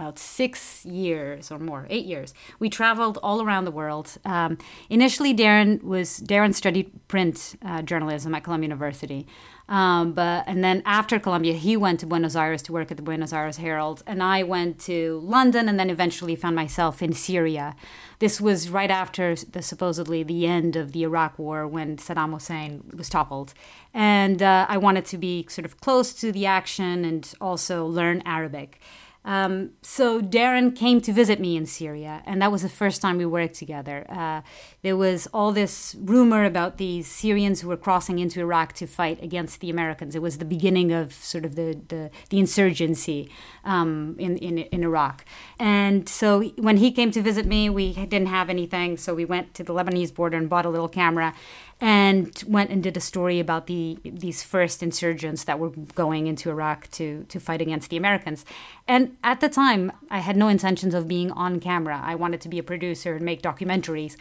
about 0.00 0.18
six 0.18 0.84
years 0.86 1.50
or 1.50 1.58
more, 1.58 1.86
eight 1.90 2.06
years. 2.06 2.32
We 2.58 2.70
traveled 2.70 3.18
all 3.22 3.42
around 3.42 3.66
the 3.66 3.70
world. 3.70 4.16
Um, 4.24 4.56
initially, 4.88 5.34
Darren 5.34 5.82
was 5.82 6.20
Darren 6.20 6.54
studied 6.54 6.88
print 7.06 7.56
uh, 7.62 7.82
journalism 7.82 8.34
at 8.34 8.42
Columbia 8.44 8.68
University. 8.68 9.26
Um, 9.68 10.14
but 10.14 10.44
and 10.48 10.64
then 10.64 10.82
after 10.84 11.20
Columbia, 11.20 11.52
he 11.52 11.76
went 11.76 12.00
to 12.00 12.06
Buenos 12.06 12.34
Aires 12.34 12.62
to 12.62 12.72
work 12.72 12.90
at 12.90 12.96
the 12.96 13.04
Buenos 13.04 13.32
Aires 13.32 13.58
Herald, 13.58 14.02
and 14.04 14.20
I 14.20 14.42
went 14.42 14.80
to 14.90 15.20
London, 15.22 15.68
and 15.68 15.78
then 15.78 15.90
eventually 15.90 16.34
found 16.34 16.56
myself 16.56 17.02
in 17.02 17.12
Syria. 17.12 17.76
This 18.18 18.40
was 18.40 18.68
right 18.68 18.90
after 18.90 19.36
the 19.36 19.62
supposedly 19.62 20.24
the 20.24 20.46
end 20.46 20.74
of 20.74 20.90
the 20.92 21.02
Iraq 21.04 21.38
War 21.38 21.68
when 21.68 21.98
Saddam 21.98 22.32
Hussein 22.32 22.82
was 22.96 23.08
toppled, 23.08 23.54
and 23.94 24.42
uh, 24.42 24.66
I 24.68 24.76
wanted 24.78 25.04
to 25.12 25.18
be 25.18 25.46
sort 25.48 25.66
of 25.66 25.80
close 25.80 26.12
to 26.14 26.32
the 26.32 26.46
action 26.46 27.04
and 27.04 27.32
also 27.40 27.86
learn 27.86 28.22
Arabic. 28.24 28.80
Um, 29.24 29.72
so 29.82 30.20
Darren 30.20 30.74
came 30.74 31.00
to 31.02 31.12
visit 31.12 31.40
me 31.40 31.56
in 31.56 31.66
Syria, 31.66 32.22
and 32.24 32.40
that 32.40 32.50
was 32.50 32.62
the 32.62 32.70
first 32.70 33.02
time 33.02 33.18
we 33.18 33.26
worked 33.26 33.54
together. 33.54 34.06
Uh, 34.08 34.40
there 34.82 34.96
was 34.96 35.28
all 35.34 35.52
this 35.52 35.94
rumor 36.00 36.44
about 36.44 36.78
these 36.78 37.06
Syrians 37.06 37.60
who 37.60 37.68
were 37.68 37.76
crossing 37.76 38.18
into 38.18 38.40
Iraq 38.40 38.72
to 38.74 38.86
fight 38.86 39.22
against 39.22 39.60
the 39.60 39.68
Americans. 39.68 40.14
It 40.14 40.22
was 40.22 40.38
the 40.38 40.46
beginning 40.46 40.90
of 40.90 41.12
sort 41.12 41.44
of 41.44 41.54
the 41.54 41.78
the, 41.88 42.10
the 42.30 42.38
insurgency 42.38 43.30
um, 43.64 44.16
in, 44.18 44.38
in 44.38 44.58
in 44.58 44.82
Iraq. 44.82 45.24
And 45.58 46.08
so 46.08 46.42
when 46.56 46.78
he 46.78 46.90
came 46.90 47.10
to 47.10 47.20
visit 47.20 47.44
me, 47.44 47.68
we 47.68 47.92
didn't 47.92 48.28
have 48.28 48.48
anything, 48.48 48.96
so 48.96 49.14
we 49.14 49.26
went 49.26 49.52
to 49.54 49.62
the 49.62 49.74
Lebanese 49.74 50.14
border 50.14 50.38
and 50.38 50.48
bought 50.48 50.64
a 50.64 50.70
little 50.70 50.88
camera 50.88 51.34
and 51.80 52.44
went 52.46 52.70
and 52.70 52.82
did 52.82 52.96
a 52.96 53.00
story 53.00 53.40
about 53.40 53.66
the 53.66 53.98
these 54.04 54.42
first 54.42 54.82
insurgents 54.82 55.44
that 55.44 55.58
were 55.58 55.70
going 55.94 56.26
into 56.26 56.50
Iraq 56.50 56.90
to 56.92 57.24
to 57.28 57.40
fight 57.40 57.62
against 57.62 57.90
the 57.90 57.96
Americans. 57.96 58.44
And 58.86 59.16
at 59.24 59.40
the 59.40 59.48
time, 59.48 59.92
I 60.10 60.18
had 60.18 60.36
no 60.36 60.48
intentions 60.48 60.94
of 60.94 61.08
being 61.08 61.30
on 61.32 61.60
camera. 61.60 62.00
I 62.02 62.14
wanted 62.14 62.40
to 62.42 62.48
be 62.48 62.58
a 62.58 62.62
producer 62.62 63.14
and 63.14 63.24
make 63.24 63.42
documentaries, 63.42 64.16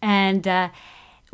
and. 0.00 0.46
Uh, 0.46 0.68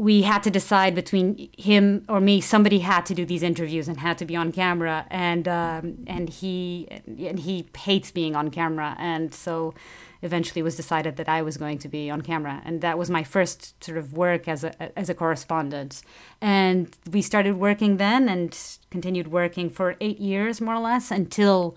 we 0.01 0.23
had 0.23 0.45
to 0.45 0.51
decide 0.51 0.95
between 0.95 1.51
him 1.59 2.05
or 2.09 2.21
me. 2.21 2.41
Somebody 2.41 2.79
had 2.79 3.05
to 3.07 3.15
do 3.15 3.27
these 3.27 3.43
interviews 3.43 3.89
and 3.89 3.99
had 3.99 4.17
to 4.19 4.25
be 4.25 4.37
on 4.37 4.53
camera, 4.53 5.05
and 5.11 5.49
um, 5.49 6.05
and 6.07 6.29
he 6.29 6.87
and 6.89 7.41
he 7.41 7.67
hates 7.77 8.13
being 8.13 8.37
on 8.37 8.53
camera, 8.53 8.95
and 9.01 9.35
so 9.35 9.75
eventually 10.23 10.63
was 10.63 10.77
decided 10.77 11.17
that 11.17 11.29
I 11.29 11.43
was 11.43 11.57
going 11.57 11.79
to 11.79 11.89
be 11.89 12.11
on 12.11 12.23
camera, 12.23 12.63
and 12.65 12.81
that 12.81 12.99
was 12.99 13.11
my 13.11 13.23
first 13.23 13.83
sort 13.83 13.99
of 13.99 14.13
work 14.13 14.49
as 14.49 14.65
a 14.65 14.99
as 14.99 15.09
a 15.09 15.15
correspondent. 15.15 16.03
And 16.41 16.97
we 17.11 17.23
started 17.23 17.57
working 17.57 17.97
then, 17.97 18.29
and 18.29 18.59
continued 18.91 19.29
working 19.29 19.71
for 19.71 19.97
eight 20.01 20.19
years 20.19 20.61
more 20.61 20.75
or 20.75 20.81
less 20.81 21.11
until 21.11 21.77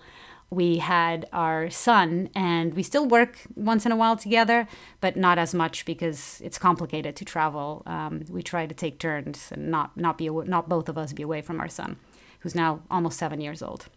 we 0.50 0.78
had 0.78 1.26
our 1.32 1.70
son, 1.70 2.28
and 2.34 2.74
we 2.74 2.82
still 2.82 3.06
work 3.06 3.38
once 3.56 3.86
in 3.86 3.92
a 3.92 3.96
while 3.96 4.16
together, 4.16 4.68
but 5.00 5.16
not 5.16 5.38
as 5.38 5.54
much 5.54 5.86
because 5.86 6.42
it's 6.44 6.58
complicated 6.58 7.16
to 7.16 7.24
travel. 7.24 7.82
Um, 7.86 8.24
we 8.28 8.42
try 8.42 8.66
to 8.66 8.74
take 8.74 8.98
turns 8.98 9.48
and 9.50 9.70
not 9.70 9.96
not 9.96 10.18
be 10.18 10.28
not 10.28 10.68
both 10.68 10.88
of 10.88 10.98
us 10.98 11.12
be 11.12 11.22
away 11.22 11.40
from 11.40 11.58
our 11.58 11.68
son, 11.68 11.96
who's 12.40 12.54
now 12.54 12.82
almost 12.90 13.18
seven 13.18 13.40
years 13.40 13.62
old. 13.62 13.88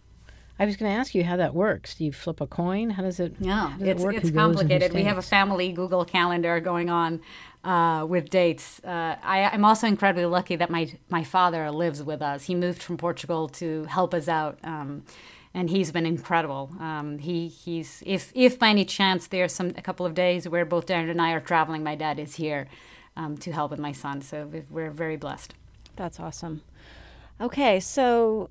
I 0.58 0.65
was 0.65 0.78
going 0.78 0.91
to 0.91 0.98
ask 0.98 1.13
you 1.13 1.24
how 1.24 1.36
that 1.38 1.54
works. 1.54 1.96
Do 1.96 2.06
you 2.06 2.13
flip 2.13 2.39
a 2.39 2.48
coin? 2.48 2.91
How 2.91 3.04
does 3.04 3.20
it? 3.20 3.36
Yeah, 3.39 3.74
does 3.78 3.88
it's, 3.88 4.04
it 4.04 4.15
it's 4.15 4.32
complicated. 4.32 4.94
We 4.94 5.04
have 5.04 5.18
a 5.18 5.22
family 5.22 5.72
Google 5.72 6.06
Calendar 6.06 6.60
going 6.62 6.89
on 6.89 7.22
uh, 7.63 8.06
with 8.08 8.30
dates. 8.30 8.80
Uh, 8.84 9.18
I, 9.22 9.54
am 9.54 9.65
also 9.65 9.86
incredibly 9.86 10.26
lucky 10.26 10.56
that 10.56 10.70
my 10.70 10.91
my 11.10 11.24
father 11.24 11.70
lives 11.72 12.02
with 12.02 12.22
us. 12.22 12.46
He 12.46 12.56
moved 12.56 12.82
from 12.82 12.96
Portugal 12.96 13.50
to 13.50 13.84
help 13.86 14.13
us 14.13 14.28
out. 14.28 14.60
Um, 14.63 15.04
and 15.54 15.70
he's 15.70 15.91
been 15.91 16.06
incredible. 16.06 16.70
Um, 16.80 17.18
he 17.18 17.48
he's 17.48 18.04
if 18.06 18.32
if 18.36 18.60
by 18.60 18.70
any 18.70 18.86
chance 18.86 19.28
there's 19.28 19.54
some 19.54 19.70
a 19.78 19.82
couple 19.82 20.06
of 20.06 20.13
days 20.13 20.48
where 20.48 20.65
both 20.65 20.86
Darren 20.86 21.10
and 21.10 21.22
I 21.22 21.32
are 21.32 21.39
traveling, 21.39 21.82
my 21.82 21.96
dad 21.96 22.20
is 22.20 22.36
here 22.36 22.68
um, 23.15 23.38
to 23.38 23.52
help 23.52 23.72
with 23.72 23.80
my 23.80 23.94
son. 23.94 24.22
So 24.22 24.50
we're 24.70 24.91
very 24.91 25.15
blessed. 25.15 25.54
That's 25.96 26.20
awesome. 26.20 26.62
Okay, 27.39 27.80
so 27.80 28.50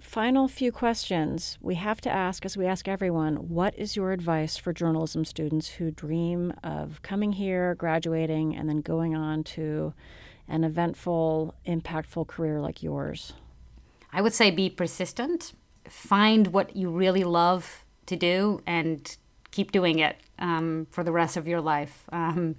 final 0.00 0.48
few 0.48 0.72
questions 0.72 1.58
we 1.60 1.74
have 1.76 2.00
to 2.02 2.10
ask, 2.10 2.44
as 2.44 2.56
we 2.56 2.66
ask 2.66 2.88
everyone, 2.88 3.48
what 3.48 3.76
is 3.78 3.96
your 3.96 4.12
advice 4.12 4.56
for 4.56 4.72
journalism 4.72 5.24
students 5.24 5.68
who 5.68 5.90
dream 5.90 6.52
of 6.62 7.02
coming 7.02 7.32
here, 7.32 7.74
graduating, 7.74 8.56
and 8.56 8.68
then 8.68 8.80
going 8.80 9.14
on 9.14 9.44
to 9.44 9.94
an 10.48 10.64
eventful, 10.64 11.54
impactful 11.66 12.26
career 12.26 12.60
like 12.60 12.82
yours? 12.82 13.32
I 14.12 14.22
would 14.22 14.32
say 14.32 14.50
be 14.50 14.70
persistent, 14.70 15.52
find 15.88 16.48
what 16.48 16.76
you 16.76 16.90
really 16.90 17.24
love 17.24 17.84
to 18.06 18.16
do, 18.16 18.62
and 18.66 19.16
keep 19.50 19.72
doing 19.72 19.98
it 19.98 20.16
um, 20.38 20.86
for 20.90 21.02
the 21.02 21.12
rest 21.12 21.36
of 21.36 21.48
your 21.48 21.60
life. 21.60 22.04
Um, 22.12 22.56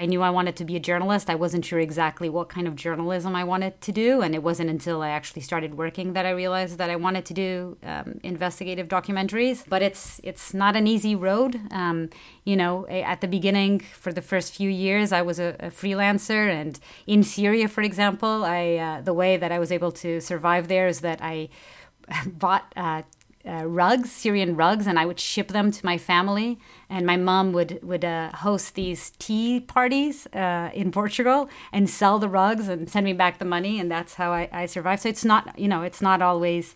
I 0.00 0.06
knew 0.06 0.22
I 0.22 0.30
wanted 0.30 0.54
to 0.56 0.64
be 0.64 0.76
a 0.76 0.80
journalist. 0.80 1.28
I 1.28 1.34
wasn't 1.34 1.64
sure 1.64 1.80
exactly 1.80 2.28
what 2.28 2.48
kind 2.48 2.68
of 2.68 2.76
journalism 2.76 3.34
I 3.34 3.42
wanted 3.42 3.80
to 3.80 3.90
do, 3.90 4.22
and 4.22 4.32
it 4.32 4.44
wasn't 4.44 4.70
until 4.70 5.02
I 5.02 5.08
actually 5.10 5.42
started 5.42 5.74
working 5.74 6.12
that 6.12 6.24
I 6.24 6.30
realized 6.30 6.78
that 6.78 6.88
I 6.88 6.94
wanted 6.94 7.24
to 7.26 7.34
do 7.34 7.76
um, 7.82 8.20
investigative 8.22 8.86
documentaries. 8.86 9.64
But 9.68 9.82
it's 9.82 10.20
it's 10.22 10.54
not 10.54 10.76
an 10.76 10.86
easy 10.86 11.16
road. 11.16 11.60
Um, 11.72 12.10
you 12.44 12.56
know, 12.56 12.86
at 12.86 13.20
the 13.20 13.26
beginning, 13.26 13.80
for 13.80 14.12
the 14.12 14.22
first 14.22 14.54
few 14.54 14.70
years, 14.70 15.10
I 15.10 15.22
was 15.22 15.40
a, 15.40 15.56
a 15.58 15.70
freelancer, 15.70 16.48
and 16.48 16.78
in 17.08 17.24
Syria, 17.24 17.66
for 17.66 17.82
example, 17.82 18.44
I 18.44 18.76
uh, 18.76 19.00
the 19.00 19.14
way 19.14 19.36
that 19.36 19.50
I 19.50 19.58
was 19.58 19.72
able 19.72 19.90
to 19.92 20.20
survive 20.20 20.68
there 20.68 20.86
is 20.86 21.00
that 21.00 21.18
I 21.20 21.48
bought 22.26 22.72
uh, 22.76 23.02
uh, 23.48 23.64
rugs, 23.64 24.12
Syrian 24.12 24.56
rugs, 24.56 24.86
and 24.86 24.98
I 24.98 25.06
would 25.06 25.18
ship 25.18 25.48
them 25.48 25.70
to 25.70 25.86
my 25.86 25.98
family. 25.98 26.58
And 26.90 27.04
my 27.04 27.16
mom 27.16 27.52
would 27.52 27.80
would 27.82 28.04
uh, 28.04 28.30
host 28.36 28.74
these 28.74 29.10
tea 29.18 29.60
parties 29.60 30.26
uh, 30.28 30.70
in 30.72 30.90
Portugal 30.90 31.50
and 31.70 31.88
sell 31.88 32.18
the 32.18 32.28
rugs 32.28 32.68
and 32.68 32.88
send 32.88 33.04
me 33.04 33.12
back 33.12 33.38
the 33.38 33.44
money, 33.44 33.78
and 33.78 33.90
that's 33.90 34.14
how 34.14 34.32
I, 34.32 34.48
I 34.52 34.66
survived. 34.66 35.02
So 35.02 35.08
it's 35.10 35.24
not 35.24 35.58
you 35.58 35.68
know 35.68 35.82
it's 35.82 36.00
not 36.00 36.22
always 36.22 36.74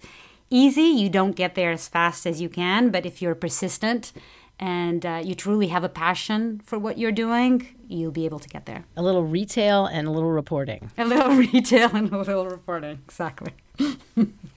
easy. 0.51 0.83
You 0.83 1.09
don't 1.09 1.35
get 1.35 1.55
there 1.55 1.72
as 1.72 1.88
fast 1.88 2.27
as 2.27 2.40
you 2.40 2.48
can, 2.48 2.90
but 2.90 3.07
if 3.07 3.22
you're 3.22 3.35
persistent 3.35 4.12
and 4.62 5.05
uh, 5.05 5.20
you 5.25 5.35
truly 5.35 5.68
have 5.68 5.83
a 5.83 5.88
passion 5.88 6.61
for 6.64 6.79
what 6.79 6.98
you're 6.98 7.11
doing, 7.11 7.66
you'll 7.88 8.12
be 8.12 8.25
able 8.25 8.38
to 8.38 8.48
get 8.48 8.66
there. 8.66 8.85
A 8.96 9.03
little 9.03 9.25
retail 9.25 9.87
and 9.87 10.07
a 10.07 10.11
little 10.11 10.31
reporting. 10.31 10.90
A 10.98 11.05
little 11.05 11.35
retail 11.53 11.94
and 11.96 12.12
a 12.12 12.18
little 12.18 12.46
reporting, 12.46 13.01
exactly. 13.05 13.53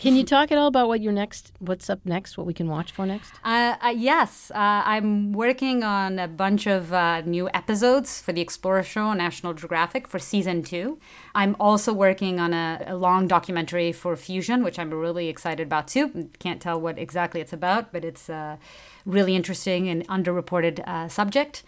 Can 0.00 0.16
you 0.16 0.24
talk 0.24 0.50
at 0.50 0.56
all 0.56 0.68
about 0.68 0.88
what 0.88 1.02
your 1.02 1.12
next, 1.12 1.52
what's 1.58 1.90
up 1.90 2.00
next, 2.06 2.38
what 2.38 2.46
we 2.46 2.54
can 2.54 2.68
watch 2.68 2.90
for 2.90 3.04
next? 3.04 3.34
Uh, 3.44 3.76
uh, 3.84 3.88
yes, 3.88 4.50
uh, 4.54 4.82
I'm 4.86 5.32
working 5.32 5.84
on 5.84 6.18
a 6.18 6.26
bunch 6.26 6.66
of 6.66 6.90
uh, 6.94 7.20
new 7.20 7.50
episodes 7.52 8.18
for 8.18 8.32
the 8.32 8.40
Explorer 8.40 8.82
Show 8.82 9.02
on 9.02 9.18
National 9.18 9.52
Geographic 9.52 10.08
for 10.08 10.18
season 10.18 10.62
two. 10.62 10.98
I'm 11.34 11.54
also 11.60 11.92
working 11.92 12.40
on 12.40 12.54
a, 12.54 12.82
a 12.86 12.96
long 12.96 13.28
documentary 13.28 13.92
for 13.92 14.16
Fusion, 14.16 14.64
which 14.64 14.78
I'm 14.78 14.90
really 14.90 15.28
excited 15.28 15.66
about 15.66 15.86
too. 15.86 16.30
Can't 16.38 16.62
tell 16.62 16.80
what 16.80 16.98
exactly 16.98 17.42
it's 17.42 17.52
about, 17.52 17.92
but 17.92 18.02
it's 18.02 18.30
a 18.30 18.58
really 19.04 19.36
interesting 19.36 19.86
and 19.90 20.08
underreported 20.08 20.80
uh, 20.88 21.08
subject 21.08 21.62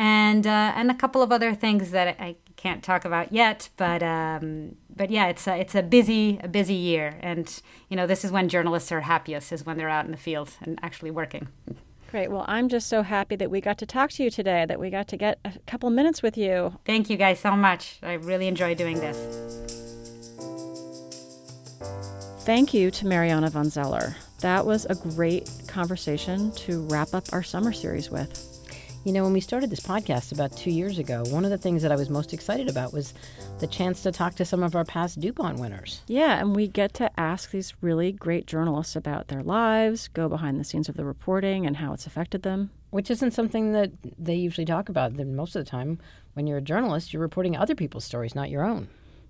and 0.00 0.46
uh, 0.46 0.72
and 0.74 0.90
a 0.90 0.94
couple 0.94 1.22
of 1.22 1.30
other 1.30 1.54
things 1.54 1.90
that 1.90 2.16
I 2.18 2.36
can't 2.56 2.82
talk 2.82 3.04
about 3.04 3.34
yet. 3.34 3.68
But 3.76 4.02
um, 4.02 4.76
but 4.96 5.10
yeah, 5.10 5.26
it's 5.26 5.46
a, 5.46 5.58
it's 5.58 5.74
a 5.74 5.82
busy 5.82 6.40
a 6.42 6.48
busy 6.48 6.74
year, 6.74 7.18
and 7.20 7.60
you 7.90 7.98
know 7.98 8.06
this 8.06 8.24
is 8.24 8.32
when 8.32 8.48
journalists 8.48 8.90
are 8.90 9.02
happiest 9.02 9.52
is 9.52 9.66
when 9.66 9.76
they're 9.76 9.90
out 9.90 10.06
in 10.06 10.10
the 10.10 10.16
field 10.16 10.52
and 10.62 10.78
actually 10.82 11.10
working. 11.10 11.48
Great. 12.10 12.30
Well, 12.30 12.46
I'm 12.48 12.68
just 12.70 12.88
so 12.88 13.02
happy 13.02 13.36
that 13.36 13.50
we 13.50 13.60
got 13.60 13.76
to 13.78 13.86
talk 13.86 14.10
to 14.12 14.24
you 14.24 14.30
today, 14.30 14.64
that 14.66 14.80
we 14.80 14.88
got 14.88 15.06
to 15.08 15.16
get 15.18 15.38
a 15.44 15.52
couple 15.66 15.90
minutes 15.90 16.22
with 16.22 16.36
you. 16.36 16.78
Thank 16.84 17.08
you 17.10 17.16
guys 17.16 17.38
so 17.38 17.54
much. 17.54 17.98
I 18.02 18.14
really 18.14 18.48
enjoy 18.48 18.74
doing 18.74 18.98
this. 18.98 19.18
Thank 22.44 22.72
you 22.72 22.90
to 22.90 23.06
Mariana 23.06 23.50
Van 23.50 23.68
Zeller. 23.68 24.16
That 24.40 24.64
was 24.64 24.86
a 24.86 24.94
great 24.94 25.48
conversation 25.68 26.50
to 26.52 26.80
wrap 26.88 27.12
up 27.12 27.26
our 27.32 27.42
summer 27.42 27.72
series 27.72 28.10
with. 28.10 28.49
You 29.02 29.12
know, 29.12 29.24
when 29.24 29.32
we 29.32 29.40
started 29.40 29.70
this 29.70 29.80
podcast 29.80 30.30
about 30.30 30.54
two 30.54 30.70
years 30.70 30.98
ago, 30.98 31.24
one 31.28 31.46
of 31.46 31.50
the 31.50 31.56
things 31.56 31.80
that 31.80 31.90
I 31.90 31.96
was 31.96 32.10
most 32.10 32.34
excited 32.34 32.68
about 32.68 32.92
was 32.92 33.14
the 33.58 33.66
chance 33.66 34.02
to 34.02 34.12
talk 34.12 34.34
to 34.34 34.44
some 34.44 34.62
of 34.62 34.76
our 34.76 34.84
past 34.84 35.18
DuPont 35.18 35.58
winners. 35.58 36.02
Yeah, 36.06 36.38
and 36.38 36.54
we 36.54 36.68
get 36.68 36.92
to 36.94 37.10
ask 37.18 37.50
these 37.50 37.72
really 37.80 38.12
great 38.12 38.46
journalists 38.46 38.94
about 38.94 39.28
their 39.28 39.42
lives, 39.42 40.08
go 40.08 40.28
behind 40.28 40.60
the 40.60 40.64
scenes 40.64 40.90
of 40.90 40.98
the 40.98 41.06
reporting 41.06 41.64
and 41.64 41.78
how 41.78 41.94
it's 41.94 42.06
affected 42.06 42.42
them. 42.42 42.72
Which 42.90 43.10
isn't 43.10 43.30
something 43.30 43.72
that 43.72 43.90
they 44.18 44.34
usually 44.34 44.66
talk 44.66 44.90
about. 44.90 45.14
Most 45.14 45.56
of 45.56 45.64
the 45.64 45.70
time, 45.70 45.98
when 46.34 46.46
you're 46.46 46.58
a 46.58 46.62
journalist, 46.62 47.14
you're 47.14 47.22
reporting 47.22 47.56
other 47.56 47.74
people's 47.74 48.04
stories, 48.04 48.34
not 48.34 48.50
your 48.50 48.64
own. 48.64 48.88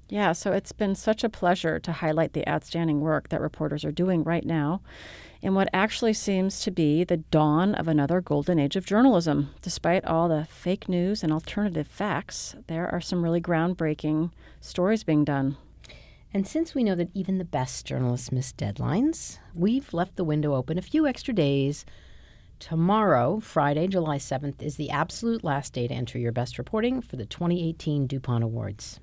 Yeah, 0.08 0.32
so 0.32 0.50
it's 0.50 0.72
been 0.72 0.96
such 0.96 1.22
a 1.22 1.28
pleasure 1.28 1.78
to 1.78 1.92
highlight 1.92 2.32
the 2.32 2.48
outstanding 2.48 3.00
work 3.00 3.28
that 3.28 3.40
reporters 3.40 3.84
are 3.84 3.92
doing 3.92 4.24
right 4.24 4.44
now 4.44 4.82
in 5.42 5.54
what 5.54 5.70
actually 5.72 6.12
seems 6.12 6.60
to 6.60 6.70
be 6.70 7.04
the 7.04 7.16
dawn 7.16 7.74
of 7.74 7.88
another 7.88 8.20
golden 8.20 8.58
age 8.58 8.76
of 8.76 8.84
journalism. 8.84 9.50
Despite 9.62 10.04
all 10.04 10.28
the 10.28 10.46
fake 10.50 10.88
news 10.88 11.22
and 11.22 11.32
alternative 11.32 11.88
facts, 11.88 12.54
there 12.66 12.88
are 12.88 13.00
some 13.00 13.22
really 13.22 13.40
groundbreaking 13.40 14.32
stories 14.60 15.04
being 15.04 15.24
done. 15.24 15.56
And 16.32 16.46
since 16.46 16.74
we 16.74 16.84
know 16.84 16.94
that 16.94 17.10
even 17.14 17.38
the 17.38 17.44
best 17.44 17.86
journalists 17.86 18.30
miss 18.30 18.52
deadlines, 18.52 19.38
we've 19.54 19.92
left 19.92 20.16
the 20.16 20.24
window 20.24 20.54
open 20.54 20.78
a 20.78 20.82
few 20.82 21.06
extra 21.06 21.34
days. 21.34 21.84
Tomorrow, 22.60 23.40
Friday, 23.40 23.88
July 23.88 24.18
7th, 24.18 24.62
is 24.62 24.76
the 24.76 24.90
absolute 24.90 25.42
last 25.42 25.72
day 25.72 25.88
to 25.88 25.94
enter 25.94 26.18
your 26.18 26.30
best 26.30 26.58
reporting 26.58 27.00
for 27.00 27.16
the 27.16 27.24
2018 27.24 28.06
DuPont 28.06 28.44
Awards. 28.44 29.00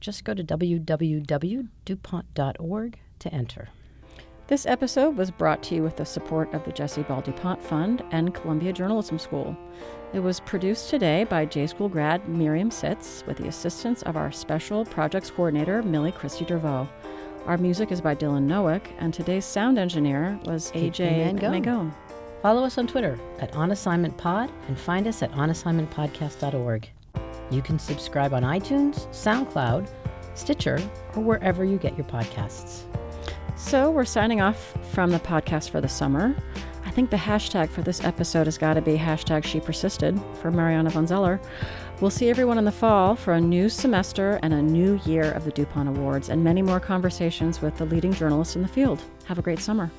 Just 0.00 0.24
go 0.24 0.34
to 0.34 0.44
www.dupont.org 0.44 2.98
to 3.18 3.34
enter. 3.34 3.68
This 4.48 4.64
episode 4.64 5.16
was 5.16 5.32
brought 5.32 5.60
to 5.64 5.74
you 5.74 5.82
with 5.82 5.96
the 5.96 6.04
support 6.04 6.54
of 6.54 6.64
the 6.64 6.70
Jesse 6.70 7.02
Ball 7.02 7.20
DuPont 7.20 7.60
Fund 7.60 8.04
and 8.12 8.32
Columbia 8.32 8.72
Journalism 8.72 9.18
School. 9.18 9.56
It 10.12 10.20
was 10.20 10.38
produced 10.38 10.88
today 10.88 11.24
by 11.24 11.46
J 11.46 11.66
School 11.66 11.88
grad 11.88 12.28
Miriam 12.28 12.70
Sitz 12.70 13.24
with 13.26 13.38
the 13.38 13.48
assistance 13.48 14.02
of 14.02 14.16
our 14.16 14.30
special 14.30 14.84
projects 14.84 15.32
coordinator, 15.32 15.82
Millie 15.82 16.12
Christie 16.12 16.44
Dervaux. 16.44 16.88
Our 17.46 17.58
music 17.58 17.90
is 17.90 18.00
by 18.00 18.14
Dylan 18.14 18.46
Nowick, 18.46 18.86
and 18.98 19.12
today's 19.12 19.44
sound 19.44 19.78
engineer 19.78 20.38
was 20.44 20.70
AJ 20.72 21.36
Mangone. 21.40 21.92
Follow 22.40 22.62
us 22.62 22.78
on 22.78 22.86
Twitter 22.86 23.18
at 23.40 23.50
OnAssignmentPod 23.50 24.48
and 24.68 24.78
find 24.78 25.08
us 25.08 25.24
at 25.24 25.32
onassignmentpodcast.org. 25.32 26.88
You 27.50 27.62
can 27.62 27.80
subscribe 27.80 28.32
on 28.32 28.44
iTunes, 28.44 29.08
SoundCloud, 29.08 29.90
Stitcher, 30.34 30.78
or 31.16 31.22
wherever 31.22 31.64
you 31.64 31.78
get 31.78 31.96
your 31.96 32.06
podcasts. 32.06 32.84
So 33.56 33.90
we're 33.90 34.04
signing 34.04 34.42
off 34.42 34.74
from 34.92 35.10
the 35.10 35.18
podcast 35.18 35.70
for 35.70 35.80
the 35.80 35.88
summer. 35.88 36.36
I 36.84 36.90
think 36.90 37.08
the 37.10 37.16
hashtag 37.16 37.70
for 37.70 37.80
this 37.80 38.04
episode 38.04 38.46
has 38.46 38.58
got 38.58 38.74
to 38.74 38.82
be 38.82 38.96
hashtag 38.96 39.44
she 39.44 39.60
persisted 39.60 40.20
for 40.40 40.50
Mariana 40.50 40.90
Van 40.90 41.06
Zeller. 41.06 41.40
We'll 42.00 42.10
see 42.10 42.28
everyone 42.28 42.58
in 42.58 42.66
the 42.66 42.72
fall 42.72 43.16
for 43.16 43.32
a 43.32 43.40
new 43.40 43.70
semester 43.70 44.38
and 44.42 44.52
a 44.52 44.62
new 44.62 45.00
year 45.06 45.32
of 45.32 45.46
the 45.46 45.50
DuPont 45.52 45.88
Awards 45.88 46.28
and 46.28 46.44
many 46.44 46.60
more 46.60 46.80
conversations 46.80 47.62
with 47.62 47.76
the 47.78 47.86
leading 47.86 48.12
journalists 48.12 48.56
in 48.56 48.62
the 48.62 48.68
field. 48.68 49.02
Have 49.24 49.38
a 49.38 49.42
great 49.42 49.60
summer. 49.60 49.90